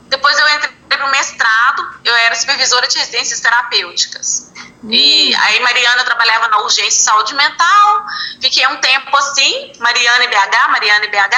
[0.09, 1.95] Depois eu entrei pro mestrado.
[2.05, 4.53] eu era supervisora de residências terapêuticas.
[4.89, 8.07] E aí Mariana trabalhava na urgência de saúde mental,
[8.41, 11.37] fiquei um tempo assim, Mariana e BH, Mariana e BH,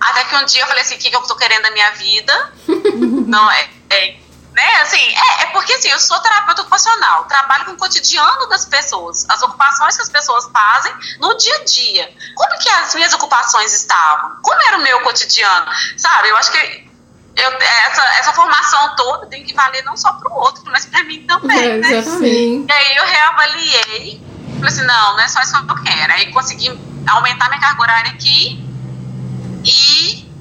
[0.00, 1.90] até que um dia eu falei assim, o que, que eu tô querendo da minha
[1.92, 2.52] vida?
[3.26, 4.16] Não, é, é,
[4.52, 8.64] né, assim, é, é porque assim, eu sou terapeuta ocupacional, trabalho com o cotidiano das
[8.66, 12.10] pessoas, as ocupações que as pessoas fazem no dia a dia.
[12.34, 14.36] Como que as minhas ocupações estavam?
[14.42, 15.66] Como era o meu cotidiano?
[15.96, 16.92] Sabe, eu acho que
[17.34, 21.02] eu, essa, essa formação toda tem que valer não só para o outro, mas para
[21.04, 21.92] mim também, É, né?
[21.92, 22.66] exatamente.
[22.68, 24.22] E aí eu reavaliei,
[24.56, 26.12] falei assim, não, não é só isso que eu quero.
[26.12, 26.68] Aí consegui
[27.06, 28.62] aumentar minha carga horária aqui
[29.64, 30.31] e,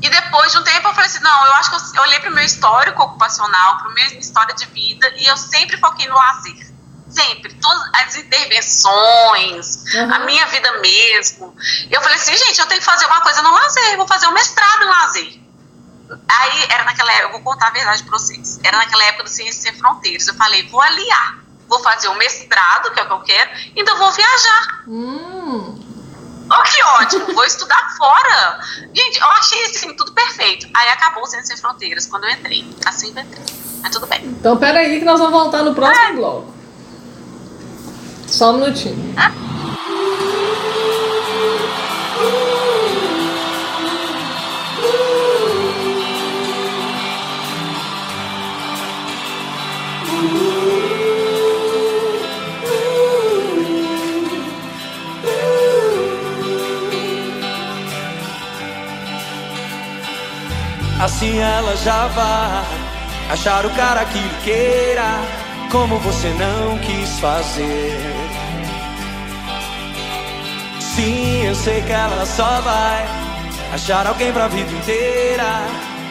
[0.00, 2.20] e depois de um tempo eu falei assim, não, eu acho que eu, eu olhei
[2.20, 6.06] para o meu histórico ocupacional, para a minha história de vida e eu sempre foquei
[6.08, 6.68] no lazer.
[7.10, 10.14] Sempre, todas as intervenções, Uhum.
[10.14, 11.56] a minha vida mesmo.
[11.90, 14.32] Eu falei assim, gente, eu tenho que fazer uma coisa no lazer, vou fazer um
[14.32, 15.40] mestrado em lazer.
[16.28, 18.58] Aí era naquela época, eu vou contar a verdade pra vocês.
[18.62, 20.26] Era naquela época do Ciência Sem Fronteiras.
[20.28, 21.38] Eu falei, vou aliar.
[21.66, 24.84] Vou fazer um mestrado, que é o que eu quero, e ainda vou viajar.
[24.86, 25.87] Hum,
[26.50, 28.60] Oh, que ótimo, vou estudar fora.
[28.94, 30.66] Gente, eu achei assim, tudo perfeito.
[30.74, 32.66] Aí acabou o Sem Fronteiras quando eu entrei.
[32.86, 33.44] Assim que eu entrei.
[33.82, 34.24] Mas tudo bem.
[34.24, 36.54] então peraí que nós vamos voltar no próximo bloco.
[38.26, 39.14] Só um minutinho.
[61.00, 62.64] Assim ela já vai
[63.30, 65.20] achar o cara que lhe queira,
[65.70, 68.00] como você não quis fazer.
[70.80, 73.06] Sim, eu sei que ela só vai
[73.72, 75.60] achar alguém pra vida inteira,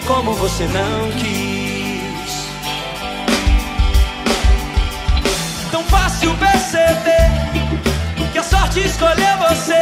[0.06, 2.47] como você não quis.
[5.69, 7.30] Tão fácil perceber
[8.32, 9.80] que a sorte escolheu você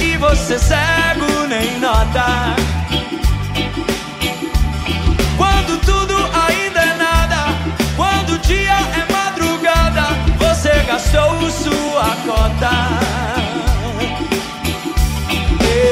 [0.00, 2.54] e você cego nem nota.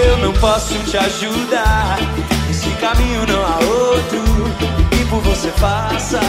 [0.08, 1.98] Eu não posso te ajudar,
[2.50, 4.22] esse caminho não há outro,
[4.92, 6.20] e por você faça.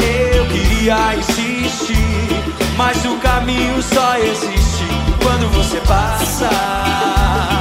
[0.00, 2.28] Eu queria insistir,
[2.76, 4.86] mas o caminho só existe
[5.22, 7.51] quando você passa.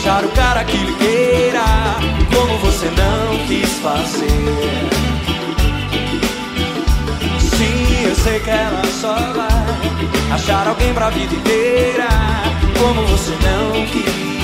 [0.00, 1.62] Achar o cara que lhe queira,
[2.34, 4.26] como você não quis fazer.
[7.38, 12.08] Sim, eu sei que ela só vai achar alguém pra vida inteira,
[12.78, 14.39] como você não quis.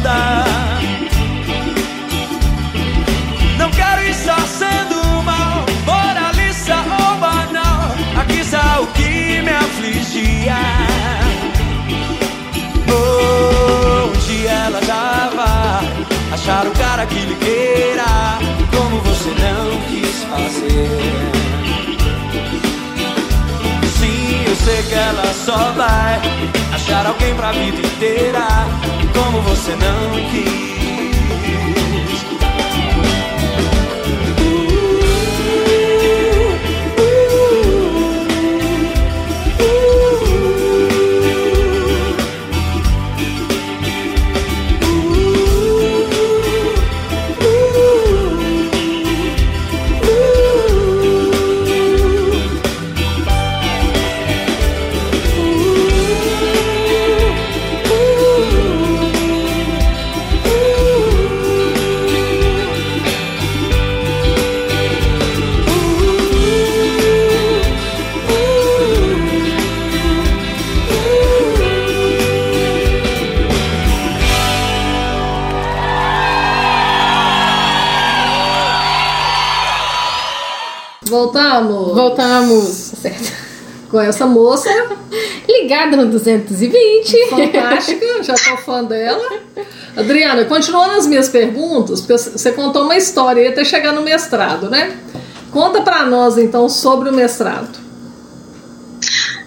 [0.00, 0.44] Volta.
[3.58, 7.90] Não quero estar sendo mal, moralista ou banal.
[8.20, 10.56] Aqui está o que me afligia.
[14.26, 15.30] Dia ela já
[16.32, 18.38] achar o cara que lhe queira,
[18.74, 21.30] como você não quis fazer.
[23.98, 26.20] Sim, eu sei que ela só vai
[26.72, 28.46] achar alguém pra vida inteira,
[29.12, 31.79] como você não quis.
[81.50, 82.64] Voltamos Voltamos,
[83.00, 83.32] certo.
[83.90, 84.68] com essa moça
[85.48, 87.28] Ligada no 220.
[87.28, 89.40] fantástica, já tô fã dela.
[89.96, 94.96] Adriana, continuando as minhas perguntas, porque você contou uma história até chegar no mestrado, né?
[95.52, 97.78] Conta pra nós então sobre o mestrado.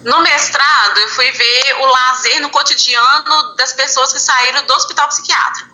[0.04, 5.08] No mestrado, eu fui ver o lazer no cotidiano das pessoas que saíram do hospital
[5.08, 5.73] psiquiátrico.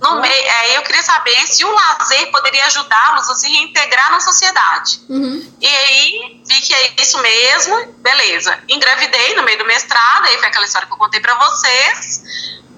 [0.00, 4.20] No meio, aí eu queria saber se o lazer poderia ajudá-los a se reintegrar na
[4.20, 5.00] sociedade.
[5.60, 8.58] E aí vi que é isso mesmo, beleza.
[8.68, 12.22] Engravidei no meio do mestrado, aí foi aquela história que eu contei pra vocês.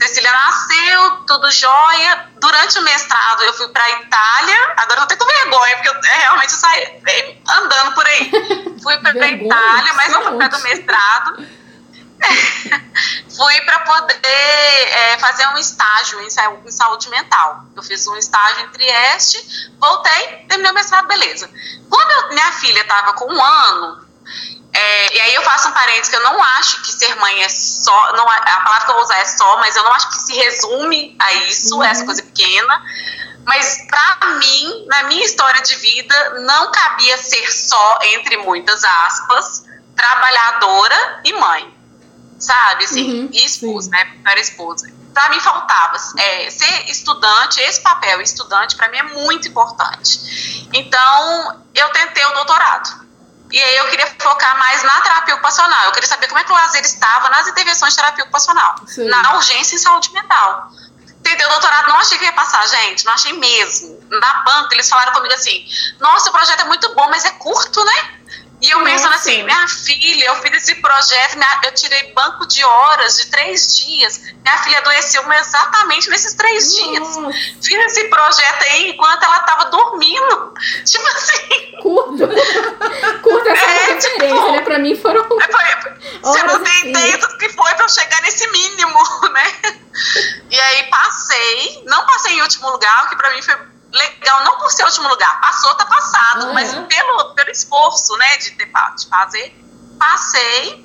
[0.00, 2.28] Cecília nasceu, tudo jóia.
[2.38, 4.74] Durante o mestrado eu fui pra Itália.
[4.76, 8.06] Agora eu tô até com vergonha, porque eu, é, realmente eu saí é, andando por
[8.06, 8.30] aí.
[8.82, 9.46] Fui Vergonha?
[9.46, 11.46] Itália, mas não foi causa do mestrado.
[13.36, 17.64] fui para poder é, fazer um estágio em, sa- em saúde mental.
[17.74, 21.48] Eu fiz um estágio em Trieste, voltei, terminei o mestrado, beleza.
[21.90, 24.06] Quando eu- minha filha estava com um ano,
[24.72, 27.48] é, e aí eu faço um parênteses que eu não acho que ser mãe é
[27.48, 30.08] só, não, é- a palavra que eu vou usar é só, mas eu não acho
[30.10, 32.82] que se resume a isso, essa coisa pequena.
[33.44, 39.64] Mas para mim, na minha história de vida, não cabia ser só, entre muitas aspas,
[39.94, 41.75] trabalhadora e mãe.
[42.38, 43.90] Sabe, assim, Uhum, e esposa, sim.
[43.90, 44.12] né?
[44.24, 44.90] Eu era esposa.
[45.14, 45.96] Pra mim faltava.
[46.18, 50.68] É, ser estudante, esse papel estudante, pra mim é muito importante.
[50.72, 53.06] Então, eu tentei o doutorado.
[53.50, 55.84] E aí eu queria focar mais na terapia ocupacional.
[55.86, 58.74] Eu queria saber como é que o lazer estava nas intervenções de terapia ocupacional.
[58.86, 59.08] Sim.
[59.08, 60.68] Na urgência em saúde mental.
[61.22, 63.04] Tentei o doutorado, não achei que ia passar, gente.
[63.04, 63.98] Não achei mesmo.
[64.10, 65.64] Na banca, eles falaram comigo assim:
[65.98, 68.14] Nossa, o projeto é muito bom, mas é curto, né?
[68.62, 69.18] E eu pensando Nossa.
[69.28, 73.76] assim, minha filha, eu fiz esse projeto, minha- eu tirei banco de horas de três
[73.76, 74.18] dias.
[74.42, 77.16] Minha filha adoeceu exatamente nesses três dias.
[77.18, 80.54] Nossa, Fiz esse projeto aí enquanto ela tava dormindo.
[80.86, 82.28] Tipo assim, curto.
[83.22, 84.60] curto essa É, referência, tipo- né?
[84.62, 85.20] Pra mim foram.
[85.22, 88.98] Aí foi- você não tem ideia do que foi pra eu chegar nesse mínimo,
[89.32, 89.76] né?
[90.50, 93.54] E aí passei, não passei em último lugar, o que pra mim foi
[93.96, 98.36] legal, não por ser último lugar, passou, tá passado, Ah, mas pelo, pelo esforço, né,
[98.38, 99.54] de, ter, de fazer,
[99.98, 100.84] passei.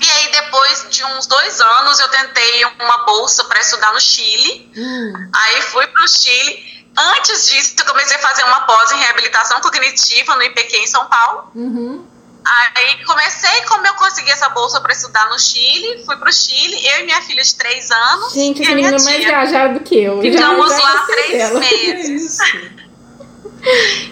[0.00, 4.70] E aí depois de uns dois anos eu tentei uma bolsa para estudar no Chile.
[4.76, 6.72] Hum, Aí fui pro Chile.
[6.96, 11.06] Antes disso, eu comecei a fazer uma pós em reabilitação cognitiva no IPQ em São
[11.06, 11.50] Paulo.
[11.54, 12.06] uhum.
[12.44, 17.00] Aí comecei, como eu consegui essa bolsa para estudar no Chile, fui pro Chile, eu
[17.00, 18.32] e minha filha de três anos.
[18.32, 20.20] Gente, essa menina é mais viajada do que eu.
[20.20, 21.60] Ficamos lá três dela.
[21.60, 22.38] Meses.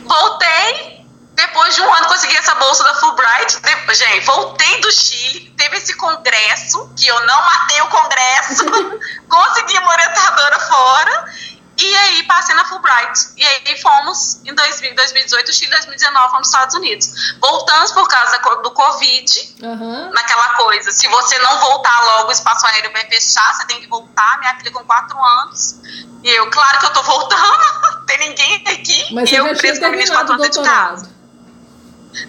[0.05, 1.05] Voltei,
[1.35, 3.61] depois de um ano consegui essa bolsa da Fulbright.
[3.61, 8.65] De- Gente, voltei do Chile, teve esse congresso, que eu não matei o congresso,
[9.29, 11.35] consegui uma orientadora fora.
[11.77, 13.31] E aí passei na Fulbright.
[13.37, 17.35] E aí fomos em 2000, 2018, Chile, 2019, fomos nos Estados Unidos.
[17.41, 20.11] Voltamos por causa do Covid, Aham.
[20.13, 23.87] naquela coisa, se você não voltar logo, o espaço aéreo vai fechar, você tem que
[23.87, 24.39] voltar.
[24.41, 25.77] Minha filha com quatro anos.
[26.23, 29.15] E eu, claro que eu tô voltando, tem ninguém aqui.
[29.15, 31.21] Mas e eu preso com a menina de casa.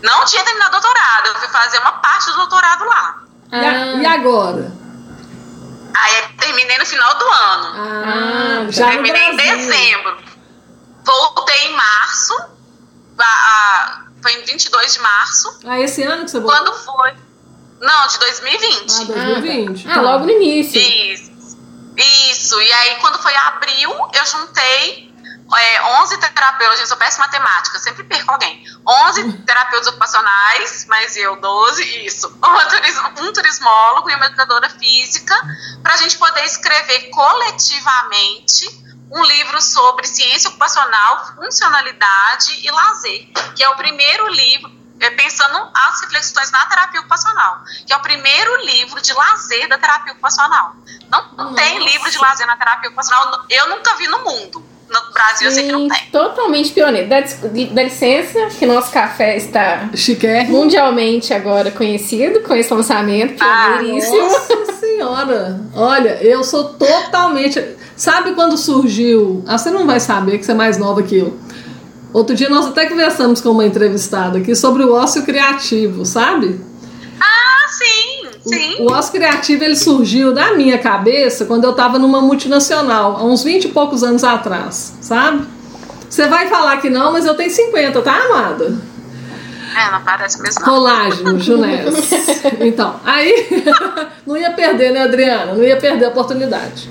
[0.02, 3.22] Não tinha terminado o doutorado, eu fui fazer uma parte do doutorado lá.
[3.52, 3.62] Ah.
[4.02, 4.72] e agora?
[5.94, 7.74] Aí terminei no final do ano.
[7.76, 8.04] Ah,
[8.68, 10.18] Ah, já no terminei em dezembro.
[11.06, 12.34] Voltei em março.
[13.20, 15.60] a- a- foi em 22 de março.
[15.66, 16.58] Ah, esse ano que você voltou?
[16.64, 17.14] Quando foi?
[17.80, 18.92] Não, de 2020.
[18.92, 19.90] Ah, 2020.
[19.92, 20.80] Ah, logo no início.
[20.82, 21.32] Isso.
[22.32, 22.60] Isso.
[22.62, 25.11] E aí, quando foi abril, eu juntei
[25.58, 26.78] é, 11 terapeutas.
[26.78, 28.64] Gente, eu sou péssima em matemática, sempre perco alguém.
[28.88, 32.32] 11 terapeutas ocupacionais, mas eu 12, isso.
[32.52, 35.36] Um, turismo, um turismólogo e uma educadora física,
[35.82, 38.68] para a gente poder escrever coletivamente
[39.12, 44.72] um livro sobre ciência ocupacional, funcionalidade e lazer, que é o primeiro livro
[45.02, 49.78] é, pensando as reflexões na terapia ocupacional, que é o primeiro livro de lazer da
[49.78, 50.76] terapia ocupacional.
[51.10, 51.92] Não, não tem Nossa.
[51.92, 54.71] livro de lazer na terapia ocupacional, eu nunca vi no mundo.
[55.24, 56.00] Brasil eu sei que não tem.
[56.12, 57.08] Totalmente pioneiro.
[57.10, 60.58] Dá, dá licença, que nosso café está Chiquérrimo.
[60.58, 64.18] mundialmente agora conhecido com esse lançamento Ah, pioneiríssimo.
[64.22, 65.62] Nossa senhora!
[65.76, 67.64] Olha, eu sou totalmente.
[67.96, 69.44] Sabe quando surgiu?
[69.48, 71.38] Ah, você não vai saber que você é mais nova que eu.
[72.14, 76.60] Outro dia nós até conversamos com uma entrevistada aqui sobre o ócio criativo, sabe?
[77.20, 78.11] Ah, sim,
[78.46, 78.78] sim.
[78.80, 83.24] O, o ócio criativo ele surgiu da minha cabeça quando eu estava numa multinacional, há
[83.24, 85.46] uns 20 e poucos anos atrás, sabe?
[86.10, 88.92] Você vai falar que não, mas eu tenho 50, tá, amada?
[89.74, 90.60] É, não parece mesmo.
[90.60, 90.68] não.
[90.74, 92.12] Colágeno, Junés.
[92.60, 93.48] Então, aí
[94.28, 95.54] não ia perder, né, Adriana?
[95.54, 96.90] Não ia perder a oportunidade.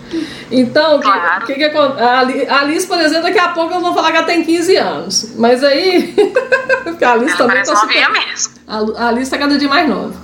[0.51, 1.45] Então, o que, Claro.
[1.45, 2.03] o que, que acontece?
[2.03, 4.43] A Ali- a Alice, por exemplo, daqui a pouco eu vou falar que ela tem
[4.43, 5.33] 15 anos.
[5.37, 6.15] Mas aí.
[6.83, 8.53] porque a Alice Ela também tá super- mesmo.
[8.97, 10.15] A Alice está cada dia mais nova.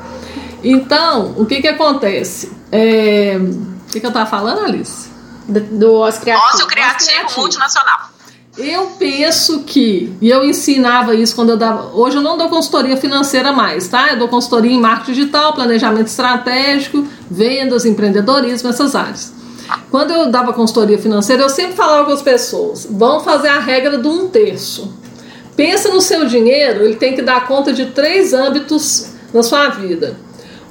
[0.63, 2.53] Então, o que que acontece?
[2.73, 5.09] É, O que, que eu tava falando, Alice?
[5.49, 6.47] Do, do Oz Criativo.
[6.55, 7.41] Ócio criativo, criativo.
[7.41, 8.17] multinacional.
[8.59, 11.95] Eu penso que, e eu ensinava isso quando eu dava.
[11.95, 14.13] Hoje eu não dou consultoria financeira mais, tá?
[14.13, 19.35] Eu dou consultoria em marketing digital, planejamento estratégico, vendas, empreendedorismo, essas áreas.
[19.91, 23.99] Quando eu dava consultoria financeira, eu sempre falava com as pessoas: vão fazer a regra
[23.99, 24.91] do um terço.
[25.55, 30.17] Pensa no seu dinheiro, ele tem que dar conta de três âmbitos na sua vida.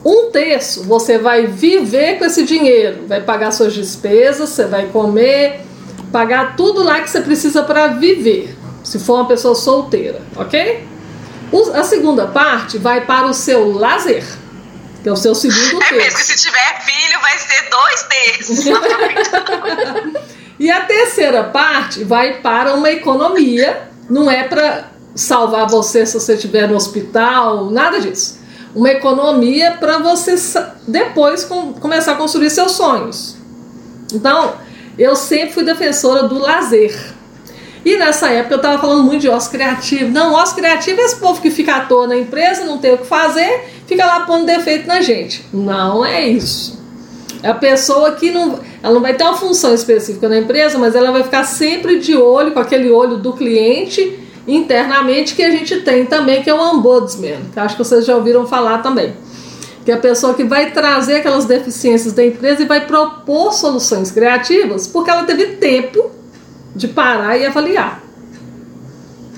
[0.05, 5.61] Um terço você vai viver com esse dinheiro, vai pagar suas despesas, você vai comer,
[6.11, 10.87] pagar tudo lá que você precisa para viver, se for uma pessoa solteira, ok?
[11.73, 14.23] A segunda parte vai para o seu lazer,
[15.01, 16.37] que é o seu segundo É mesmo que terço.
[16.37, 18.65] se tiver filho, vai ser dois terços.
[20.57, 26.35] E a terceira parte vai para uma economia, não é para salvar você se você
[26.35, 28.39] estiver no hospital, nada disso.
[28.76, 30.36] Uma economia para você
[30.88, 33.38] depois com- começar a construir seus sonhos.
[34.13, 34.53] Então,
[34.99, 36.93] eu sempre fui defensora do lazer.
[37.86, 40.11] E nessa época eu estava falando muito de ócio criativo.
[40.11, 42.97] Não, ócio criativo é esse povo que fica à toa na empresa, não tem o
[42.97, 45.45] que fazer, fica lá pondo defeito na gente.
[45.53, 46.84] Não é isso.
[47.43, 50.95] É a pessoa que não, ela não vai ter uma função específica na empresa, mas
[50.95, 55.81] ela vai ficar sempre de olho com aquele olho do cliente internamente que a gente
[55.81, 59.15] tem também, que é o ombudsman, que acho que vocês já ouviram falar também.
[59.83, 64.11] Que é a pessoa que vai trazer aquelas deficiências da empresa e vai propor soluções
[64.11, 66.11] criativas, porque ela teve tempo
[66.75, 68.03] de parar e avaliar.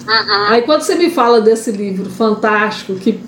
[0.07, 0.45] Uhum.
[0.47, 3.19] Aí quando você me fala desse livro fantástico que,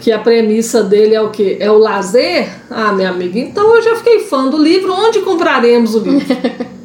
[0.00, 1.58] que a premissa dele é o quê?
[1.60, 2.48] É o lazer?
[2.70, 4.92] Ah, minha amiga, então eu já fiquei fã do livro.
[4.92, 6.26] Onde compraremos o livro?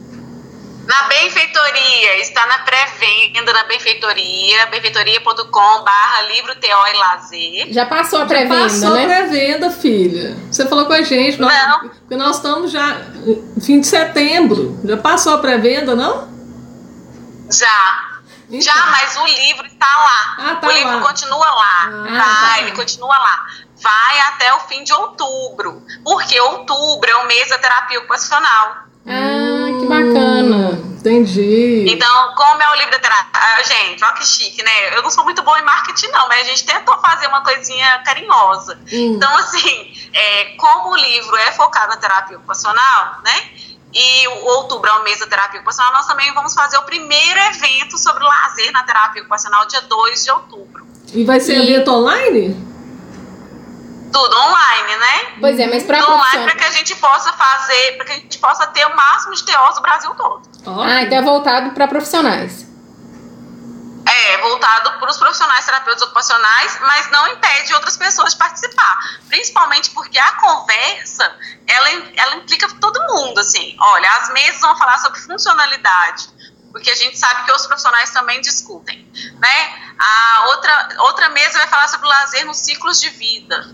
[0.86, 7.74] Na benfeitoria, está na pré-venda na benfeitoria, benfeitoria.com barra livro TO e lazer.
[7.74, 9.06] Já passou a Já pré-venda, passou a né?
[9.06, 10.36] pré-venda, filha.
[10.52, 11.40] Você falou com a gente.
[11.40, 11.90] Nós, Não.
[11.90, 14.78] Porque nós estamos já em fim de setembro.
[14.84, 16.28] Já passou a pré-venda, não?
[17.50, 18.10] Já.
[18.50, 18.62] Então.
[18.62, 20.36] Já, mas o livro está lá.
[20.40, 21.02] Ah, tá o livro lá.
[21.02, 21.84] continua lá.
[21.86, 22.68] Ah, vai, tá.
[22.68, 23.46] ele continua lá.
[23.82, 25.82] Vai até o fim de outubro.
[26.04, 28.84] Porque outubro é o mês da terapia ocupacional.
[29.06, 30.72] Ah, que bacana.
[31.00, 31.86] Entendi.
[31.90, 33.30] Então, como é o livro da terapia?
[33.34, 34.96] Ah, gente, olha que chique, né?
[34.98, 38.00] Eu não sou muito boa em marketing, não, mas a gente tentou fazer uma coisinha
[38.06, 38.76] carinhosa.
[38.92, 39.16] Hum.
[39.16, 43.50] Então, assim, é, como o livro é focado na terapia ocupacional, né?
[43.94, 47.40] E o outubro é o mês da terapia ocupacional, nós também vamos fazer o primeiro
[47.42, 50.88] evento sobre lazer na terapia ocupacional, dia 2 de outubro.
[51.14, 52.73] E vai ser E- evento online?
[54.14, 55.34] Tudo online, né?
[55.40, 56.46] Pois é, mas Tudo online profissional.
[56.46, 59.44] para que a gente possa fazer, para que a gente possa ter o máximo de
[59.44, 60.42] TOs do Brasil todo.
[60.68, 62.68] Ó, Ah, então é voltado para profissionais.
[64.06, 68.98] É, voltado para os profissionais terapeutas ocupacionais, mas não impede outras pessoas de participar.
[69.30, 71.36] Principalmente porque a conversa,
[71.66, 73.76] ela, ela implica todo mundo, assim.
[73.80, 76.28] Olha, as mesas vão falar sobre funcionalidade,
[76.72, 79.08] porque a gente sabe que os profissionais também discutem,
[79.40, 79.94] né?
[79.98, 83.74] A outra, outra mesa vai falar sobre o lazer nos ciclos de vida.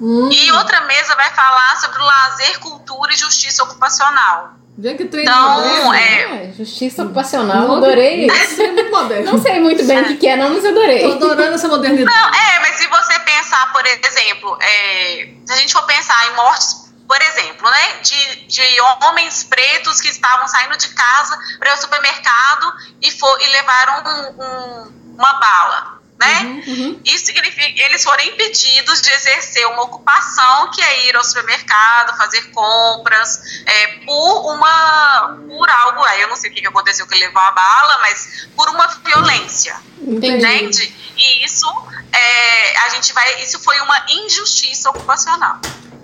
[0.00, 4.54] Hum, E outra mesa vai falar sobre o lazer, cultura e justiça ocupacional.
[4.76, 5.94] Vê que trem Então, moderno.
[5.94, 8.26] é, É, justiça ocupacional, Não, adorei.
[8.26, 9.32] Isso é muito moderno.
[9.32, 11.12] Não sei muito bem o que, que é, não, mas Tô adorei.
[11.12, 12.16] adorando essa modernidade.
[12.16, 16.34] Não, é, mas se você pensar, por exemplo, é, se a gente for pensar em
[16.34, 21.76] mortes, por exemplo, né, de, de homens pretos que estavam saindo de casa para o
[21.76, 26.62] supermercado e, for, e levaram um- um- uma bala, né?
[26.66, 27.00] Uhum.
[27.04, 32.16] Isso significa que eles foram impedidos de exercer uma ocupação que é ir ao supermercado,
[32.16, 37.18] fazer compras, é, por uma por algo, aí eu não sei o que aconteceu que
[37.18, 40.44] levou a bala, mas por uma violência Entendi.
[40.46, 41.12] entende?
[41.16, 41.66] E isso
[42.12, 45.58] é, a gente vai, isso foi uma injustiça ocupacional.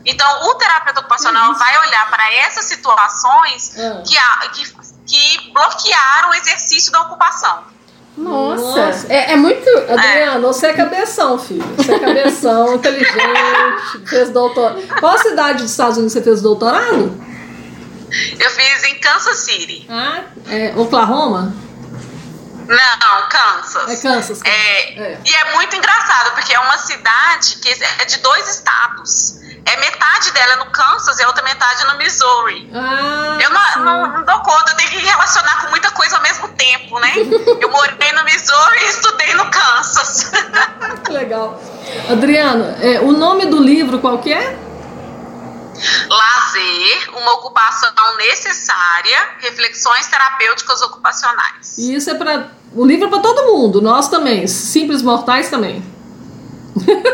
[0.05, 4.03] Então, o terapeuta ocupacional vai olhar para essas situações Ah.
[4.07, 4.75] que, há- que,
[5.07, 7.65] que bloquearam o exercício da ocupação.
[8.17, 9.07] Nossa, Nossa.
[9.13, 9.69] É, é muito.
[9.89, 11.65] Adriana, você é cabeção, filho.
[11.77, 13.19] Você é cabeção, inteligente,
[14.07, 14.83] fez doutorado.
[14.99, 17.31] Qual cidade dos Estados Unidos você fez doutorado?
[18.39, 19.87] Eu fiz em Kansas City.
[19.89, 21.55] Ah, é Oklahoma?
[22.67, 23.89] Não, Kansas.
[23.89, 24.41] É Kansas.
[24.45, 25.19] É, É.
[25.25, 29.41] E é muito engraçado, porque é uma cidade que é de dois estados.
[29.65, 32.71] É metade dela no Kansas e a outra metade no Missouri.
[32.75, 36.23] Ah, Eu não, não, não dou conta, eu tenho que relacionar com muita coisa ao
[36.23, 37.13] mesmo tempo, né?
[37.61, 40.33] Eu morei no Missouri e estudei no Kansas.
[41.05, 41.61] Que legal.
[42.11, 44.57] Adriana, é, o nome do livro qual que é?
[46.09, 51.79] lazer, uma ocupação necessária, reflexões terapêuticas ocupacionais.
[51.79, 55.83] E isso é para o livro é para todo mundo, nós também, simples mortais também.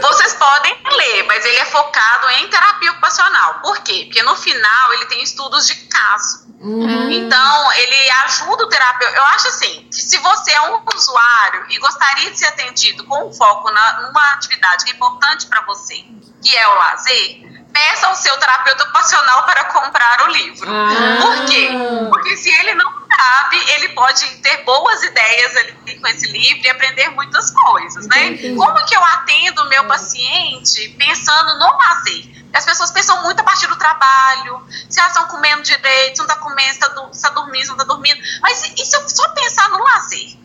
[0.02, 3.60] Vocês podem ler, mas ele é focado em terapia ocupacional.
[3.60, 4.04] Por quê?
[4.04, 6.46] Porque no final ele tem estudos de caso.
[6.60, 7.10] Uhum.
[7.10, 9.16] Então, ele ajuda o terapeuta.
[9.16, 13.32] Eu acho assim, que se você é um usuário e gostaria de ser atendido com
[13.32, 16.04] foco na, numa atividade que é importante para você,
[16.42, 20.66] que é o lazer, peça ao seu terapeuta ocupacional para comprar o livro.
[20.70, 21.18] Ah.
[21.20, 21.68] Por quê?
[22.08, 26.70] Porque se ele não sabe, ele pode ter boas ideias ali com esse livro e
[26.70, 28.28] aprender muitas coisas, né?
[28.28, 28.56] Entendi.
[28.56, 32.36] Como que eu atendo o meu paciente pensando no lazer?
[32.54, 36.26] As pessoas pensam muito a partir do trabalho, se elas estão comendo direito, se não
[36.26, 38.18] está comendo, se está tá dormindo, se não está dormindo.
[38.40, 40.38] Mas e, e se eu só pensar no lazer?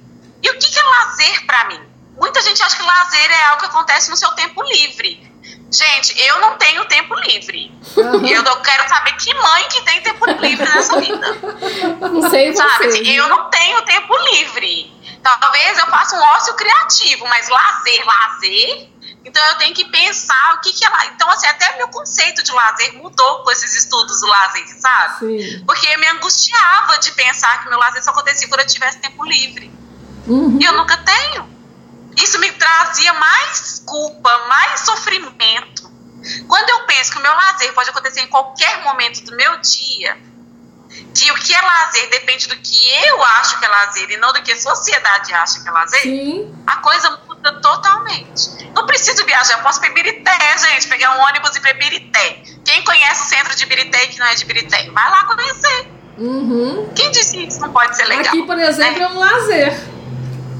[0.44, 1.82] E o que, que é lazer para mim?
[2.18, 5.31] Muita gente acha que lazer é algo que acontece no seu tempo livre.
[5.72, 7.72] Gente, eu não tenho tempo livre.
[7.96, 11.38] Eu não quero saber que mãe que tem tempo livre nessa vida.
[12.12, 12.78] Não sei Sabe?
[12.78, 12.88] você.
[12.88, 14.92] assim, eu não tenho tempo livre.
[15.24, 18.90] Talvez eu faça um ócio criativo, mas lazer, lazer.
[19.24, 21.06] Então eu tenho que pensar o que, que é lá.
[21.06, 25.20] Então, assim, até meu conceito de lazer mudou com esses estudos do lazer, sabe?
[25.20, 25.64] Sim.
[25.66, 29.24] Porque eu me angustiava de pensar que meu lazer só acontecia quando eu tivesse tempo
[29.24, 29.72] livre.
[30.28, 30.58] Uhum.
[30.60, 31.61] E eu nunca tenho.
[32.18, 35.92] Isso me trazia mais culpa, mais sofrimento.
[36.48, 40.18] Quando eu penso que o meu lazer pode acontecer em qualquer momento do meu dia,
[41.16, 44.32] que o que é lazer depende do que eu acho que é lazer e não
[44.34, 46.56] do que a sociedade acha que é lazer, Sim.
[46.68, 48.72] a coisa muda totalmente.
[48.74, 51.72] Não preciso viajar, eu posso ir para Ibirité, gente, pegar um ônibus e ir para
[51.72, 52.44] Ibirité.
[52.64, 55.92] Quem conhece o centro de Ibirité e que não é de Ibirité, vai lá conhecer.
[56.18, 56.92] Uhum.
[56.96, 58.28] Quem disse que isso não pode ser legal?
[58.28, 59.06] Aqui, por exemplo, né?
[59.06, 60.01] é um lazer.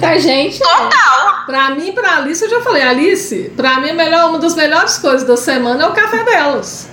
[0.02, 0.62] Pra gente.
[0.62, 0.66] é.
[0.66, 1.46] Total.
[1.46, 4.56] Pra mim e pra Alice, eu já falei, Alice, pra mim a melhor, uma das
[4.56, 6.90] melhores coisas da semana é o café delas.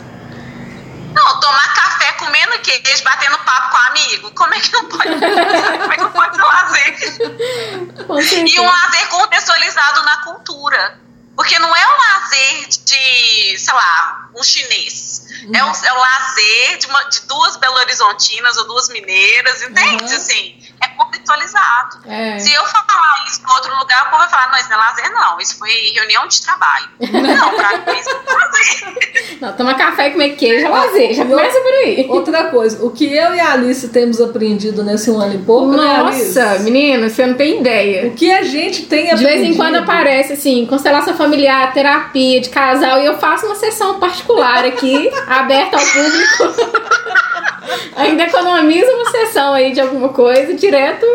[1.15, 4.31] Não, tomar café comendo queijo, batendo papo com amigo.
[4.35, 5.09] Como é que não pode?
[5.19, 8.07] Como é que não pode ser lazer?
[8.07, 8.57] Com certeza.
[8.57, 11.01] E um lazer contextualizado na cultura.
[11.35, 15.25] Porque não é o lazer de, sei lá, um chinês.
[15.55, 20.03] É, o, é o lazer de, uma- de duas belo-horizontinas ou duas mineiras, entende?
[20.05, 20.17] Uhum.
[20.17, 20.89] Assim, é
[21.29, 21.99] contextualizado.
[22.07, 22.39] É.
[22.39, 24.81] Se eu falar isso em outro lugar, o povo vai falar, não, isso não é
[24.81, 25.41] lazer, não.
[25.41, 26.89] Isso foi reunião de trabalho.
[27.29, 29.39] Não, pra mim isso é lazer.
[29.41, 31.15] Não, tomar café e comer queijo é lazer.
[31.15, 32.07] Já começa por aí.
[32.09, 35.77] Outra coisa, o que eu e a Alice temos aprendido nesse um ano e pouco,
[35.77, 36.39] né, Alice?
[36.39, 38.09] Nossa, menina, você não tem ideia.
[38.09, 39.41] O que a gente tem De aprendido.
[39.41, 43.99] vez em quando aparece assim, constelação familiar, terapia de casal, e eu faço uma sessão
[44.01, 47.58] particular aqui, aberta ao público.
[47.97, 51.07] Ainda economiza uma sessão aí de alguma coisa, direto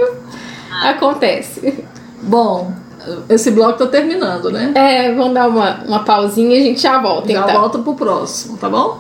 [0.84, 1.86] acontece.
[2.22, 2.72] Bom,
[3.30, 4.72] esse bloco tá terminando, né?
[4.76, 7.60] É, vamos dar uma, uma pausinha e a gente já volta, Já então.
[7.60, 9.00] volta pro próximo, tá bom?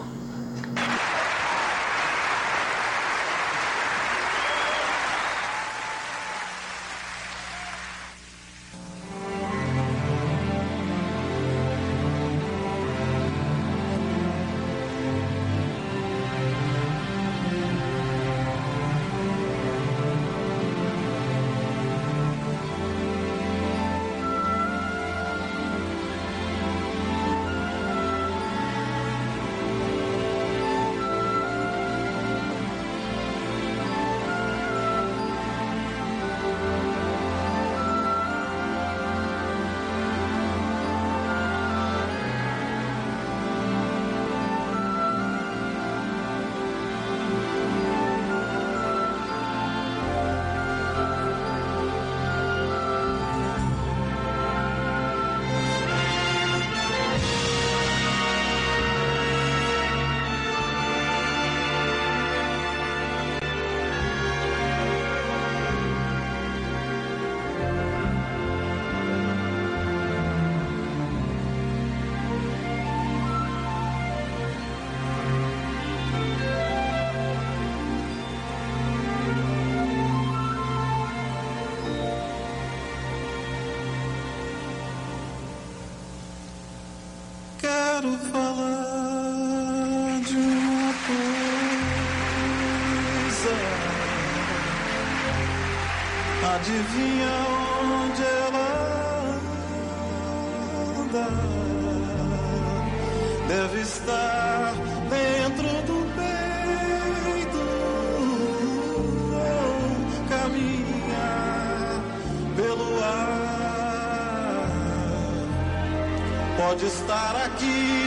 [116.74, 118.03] Pode estar aqui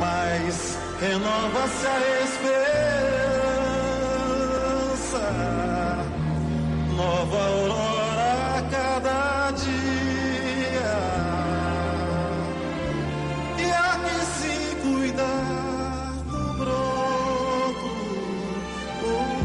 [0.00, 2.84] mas renova-se a esperança,
[6.96, 10.94] nova aurora a cada dia.
[13.58, 17.90] E há que se cuidar do broto,
[19.04, 19.38] oh, oh,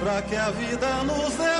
[0.00, 1.59] para que a vida nos dê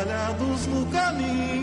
[0.00, 1.59] espalhados no caminho.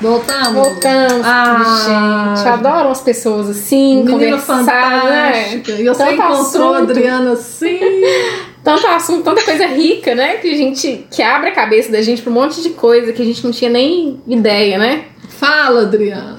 [0.00, 0.52] Voltamos?
[0.52, 2.48] Voltamos, Ah, gente.
[2.48, 4.56] Adoro umas pessoas assim, Menina conversar,
[5.04, 5.32] né?
[5.32, 5.72] fantástica.
[5.72, 6.74] E você Tanto encontrou assunto.
[6.74, 7.80] a Adriana assim.
[8.62, 10.38] Tanto assunto, tanta coisa rica, né?
[10.38, 13.22] Que a gente que abre a cabeça da gente pra um monte de coisa que
[13.22, 15.06] a gente não tinha nem ideia, né?
[15.38, 16.34] Fala, Adriana.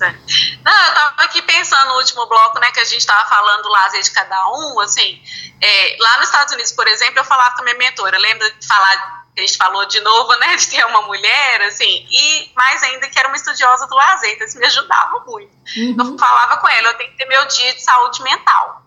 [0.00, 3.68] Não, eu tava aqui pensando no último bloco, né, que a gente tava falando do
[3.68, 5.18] lazer de cada um, assim,
[5.60, 8.66] é, lá nos Estados Unidos, por exemplo, eu falava com a minha mentora, lembra de
[8.66, 12.82] falar, que a gente falou de novo, né, de ter uma mulher, assim, e mais
[12.84, 15.52] ainda que era uma estudiosa do lazer, então isso me ajudava muito.
[15.76, 18.82] Eu falava com ela, eu tenho que ter meu dia de saúde mental.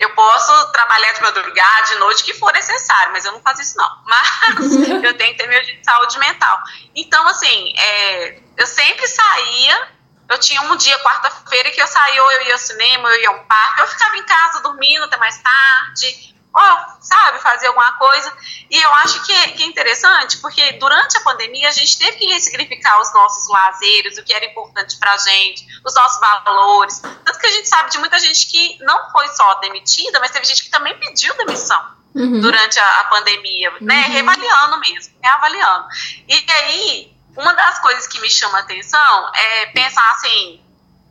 [0.00, 3.78] Eu posso trabalhar de madrugada, de noite, que for necessário, mas eu não faço isso
[3.78, 3.88] não.
[4.04, 4.72] Mas
[5.04, 6.58] eu tenho que ter meu dia de saúde mental.
[6.92, 9.88] Então, assim, é, eu sempre saía,
[10.28, 13.20] eu tinha um dia, quarta-feira, que eu saía, ou eu ia ao cinema, ou eu
[13.20, 17.68] ia a um parque, eu ficava em casa dormindo até mais tarde, ou, sabe, fazer
[17.68, 18.32] alguma coisa.
[18.70, 22.18] E eu acho que é, que é interessante, porque durante a pandemia a gente teve
[22.18, 27.00] que ressignificar os nossos lazeres, o que era importante pra gente, os nossos valores.
[27.00, 30.44] Tanto que a gente sabe de muita gente que não foi só demitida, mas teve
[30.44, 34.02] gente que também pediu demissão durante a, a pandemia, né?
[34.08, 35.86] Reavaliando mesmo, reavaliando.
[36.28, 40.62] E aí, uma das coisas que me chama a atenção é pensar assim: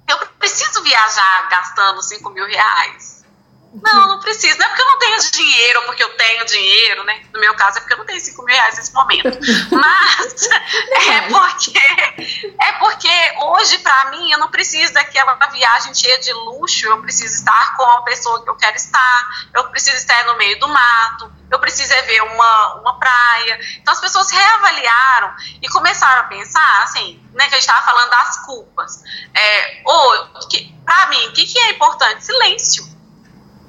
[0.08, 3.21] eu preciso viajar gastando 5 mil reais?
[3.74, 4.58] Não, não preciso.
[4.58, 7.22] Não é porque eu não tenho dinheiro ou porque eu tenho dinheiro, né?
[7.34, 9.30] No meu caso é porque eu não tenho 5 mil reais nesse momento.
[9.72, 10.50] Mas
[11.08, 11.80] é porque,
[12.60, 16.86] é porque hoje, pra mim, eu não preciso daquela viagem cheia de luxo.
[16.86, 19.30] Eu preciso estar com a pessoa que eu quero estar.
[19.54, 21.32] Eu preciso estar no meio do mato.
[21.50, 23.60] Eu preciso é ver uma, uma praia.
[23.78, 27.48] Então as pessoas reavaliaram e começaram a pensar, assim, né?
[27.48, 29.02] Que a gente estava falando das culpas.
[29.34, 32.26] É, ou, que, pra mim, o que, que é importante?
[32.26, 32.92] Silêncio.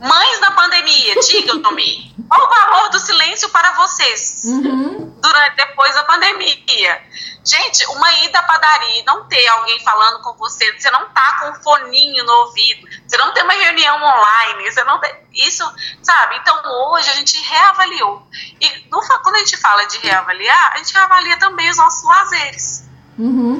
[0.03, 4.43] Mães na pandemia, digam-me, qual o valor do silêncio para vocês
[5.21, 7.03] durante depois da pandemia?
[7.45, 11.39] Gente, uma ida à padaria e não ter alguém falando com você, você não tá
[11.39, 15.65] com um foninho no ouvido, você não tem uma reunião online, você não tem, isso,
[16.03, 16.37] sabe?
[16.37, 18.27] Então hoje a gente reavaliou.
[18.61, 22.89] E no, quando a gente fala de reavaliar, a gente reavalia também os nossos lazeres.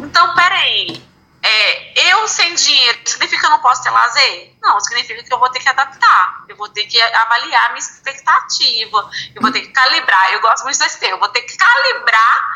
[0.05, 1.03] Então, peraí,
[1.45, 4.55] é, eu sem dinheiro, significa que eu não posso ter lazer?
[4.63, 7.81] Não, significa que eu vou ter que adaptar, eu vou ter que avaliar a minha
[7.81, 11.57] expectativa, eu vou ter que calibrar, eu gosto muito desse termo, eu vou ter que
[11.57, 12.49] calibrar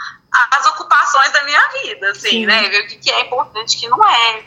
[0.53, 3.80] as ocupações da minha vida, assim, né, ver o que, que é importante e o
[3.80, 4.45] que não é.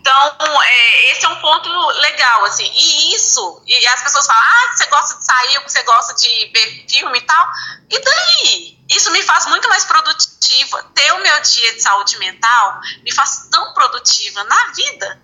[0.00, 1.68] Então, é, esse é um ponto
[2.00, 6.14] legal, assim, e isso, e as pessoas falam, ah, você gosta de sair, você gosta
[6.14, 7.48] de ver filme e tal,
[7.90, 8.75] e daí?
[8.88, 13.48] Isso me faz muito mais produtiva, ter o meu dia de saúde mental me faz
[13.50, 15.20] tão produtiva na vida,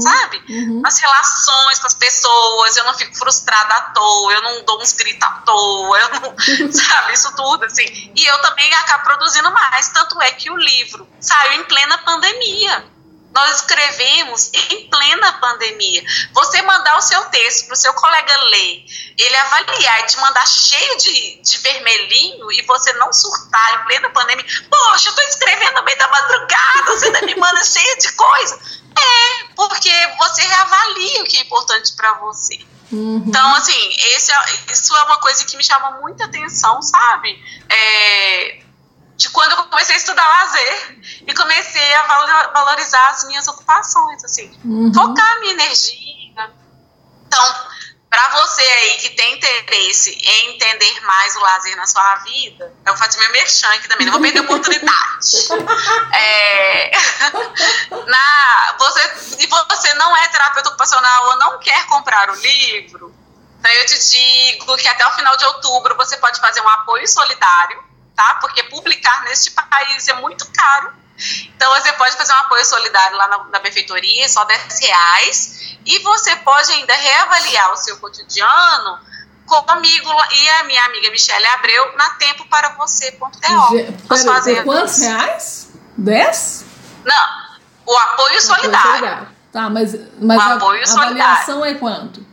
[0.00, 0.42] sabe?
[0.82, 4.92] Nas relações com as pessoas, eu não fico frustrada à toa, eu não dou uns
[4.92, 6.36] gritos à toa, eu não,
[6.72, 8.12] sabe, isso tudo, assim.
[8.14, 12.95] E eu também acabo produzindo mais, tanto é que o livro saiu em plena pandemia.
[13.36, 16.02] Nós escrevemos em plena pandemia.
[16.32, 18.84] Você mandar o seu texto para o seu colega ler,
[19.18, 24.08] ele avaliar e te mandar cheio de, de vermelhinho e você não surtar em plena
[24.08, 24.46] pandemia.
[24.70, 28.58] Poxa, eu estou escrevendo no meio da madrugada, você ainda me manda cheio de coisa.
[28.98, 32.58] É, porque você reavalia o que é importante para você.
[32.90, 37.38] Então, assim, esse é- isso é uma coisa que me chama muita atenção, sabe?
[37.68, 38.60] É,
[39.16, 44.22] de quando eu comecei a estudar lazer e comecei a valo- valorizar as minhas ocupações,
[44.24, 44.50] assim,
[44.94, 46.50] focar a minha energia.
[47.26, 47.54] Então,
[48.10, 52.94] para você aí que tem interesse em entender mais o lazer na sua vida, eu
[52.94, 54.92] vou fazer meu merchan aqui também, não vou perder a oportunidade.
[56.12, 56.90] É,
[58.06, 63.14] na, você, se você não é terapeuta ocupacional ou não quer comprar o livro,
[63.58, 67.06] então eu te digo que até o final de outubro você pode fazer um apoio
[67.08, 67.82] solidário,
[68.16, 68.38] tá?
[68.40, 70.92] Porque publicar neste país é muito caro.
[71.54, 75.76] Então você pode fazer um apoio solidário lá na, na prefeitoria, só 10 reais.
[75.84, 78.98] E você pode ainda reavaliar o seu cotidiano
[79.46, 83.18] comigo e a minha amiga Michelle Abreu na tempo para você.to.
[84.64, 85.68] Quantos reais?
[85.96, 86.64] Dez?
[87.04, 87.56] Não,
[87.86, 89.28] o apoio solidário.
[89.52, 91.22] Tá, mas, mas Um a, apoio a solidário.
[91.22, 92.26] avaliação é quanto?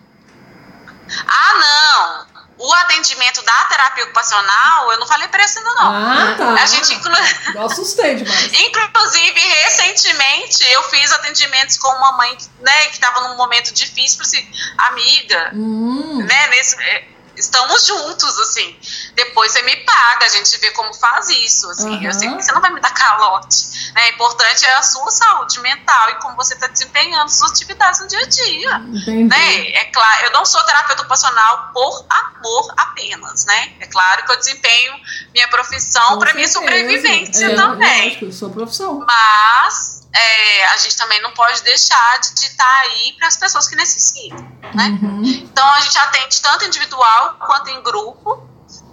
[1.27, 2.32] Ah, não!
[2.63, 5.93] O atendimento da terapia ocupacional, eu não falei preço ainda não.
[5.93, 6.53] Ah, tá.
[6.53, 7.11] A gente, inclu...
[7.53, 8.53] Eu assustei demais.
[8.55, 14.49] inclusive, recentemente, eu fiz atendimentos com uma mãe né, que estava num momento difícil, assim,
[14.77, 17.05] amiga, Hum, né, nesse, é,
[17.43, 18.75] estamos juntos, assim.
[19.15, 21.95] Depois você me paga, a gente vê como faz isso, assim.
[21.95, 22.03] Aham.
[22.03, 23.91] Eu sei que você não vai me dar calote.
[23.93, 24.09] Né?
[24.09, 28.19] Importante é a sua saúde mental e como você está desempenhando suas atividades no dia
[28.19, 28.75] a dia.
[28.75, 29.23] Entendi.
[29.25, 29.69] Né?
[29.71, 33.73] É claro, eu não sou terapeuta ocupacional por amor apenas, né?
[33.79, 34.93] É claro que eu desempenho
[35.33, 38.13] minha profissão para minha sobrevivência É, também.
[38.13, 39.05] Lógico, sua profissão.
[39.05, 43.75] Mas é, a gente também não pode deixar de estar aí para as pessoas que
[43.75, 44.39] necessitam,
[44.73, 44.99] né?
[45.01, 45.23] Uhum.
[45.25, 48.47] Então a gente atende tanto individual quanto em grupo,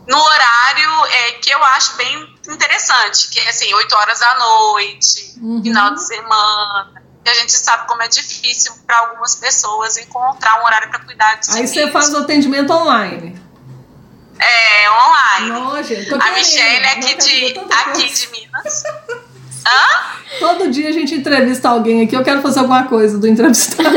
[0.07, 5.35] no horário é, que eu acho bem interessante, que é assim, 8 horas da noite,
[5.41, 5.62] Uhum.
[5.62, 7.03] final de semana.
[7.25, 11.35] E a gente sabe como é difícil para algumas pessoas encontrar um horário para cuidar
[11.35, 13.39] de si Aí você faz o atendimento online.
[14.39, 15.91] É, online.
[15.91, 16.31] Eu tô A.
[16.31, 18.83] Michelle é aqui de, aqui de Minas.
[19.66, 20.38] Hã?
[20.38, 23.88] Todo dia a gente entrevista alguém aqui, eu quero fazer alguma coisa do entrevistado.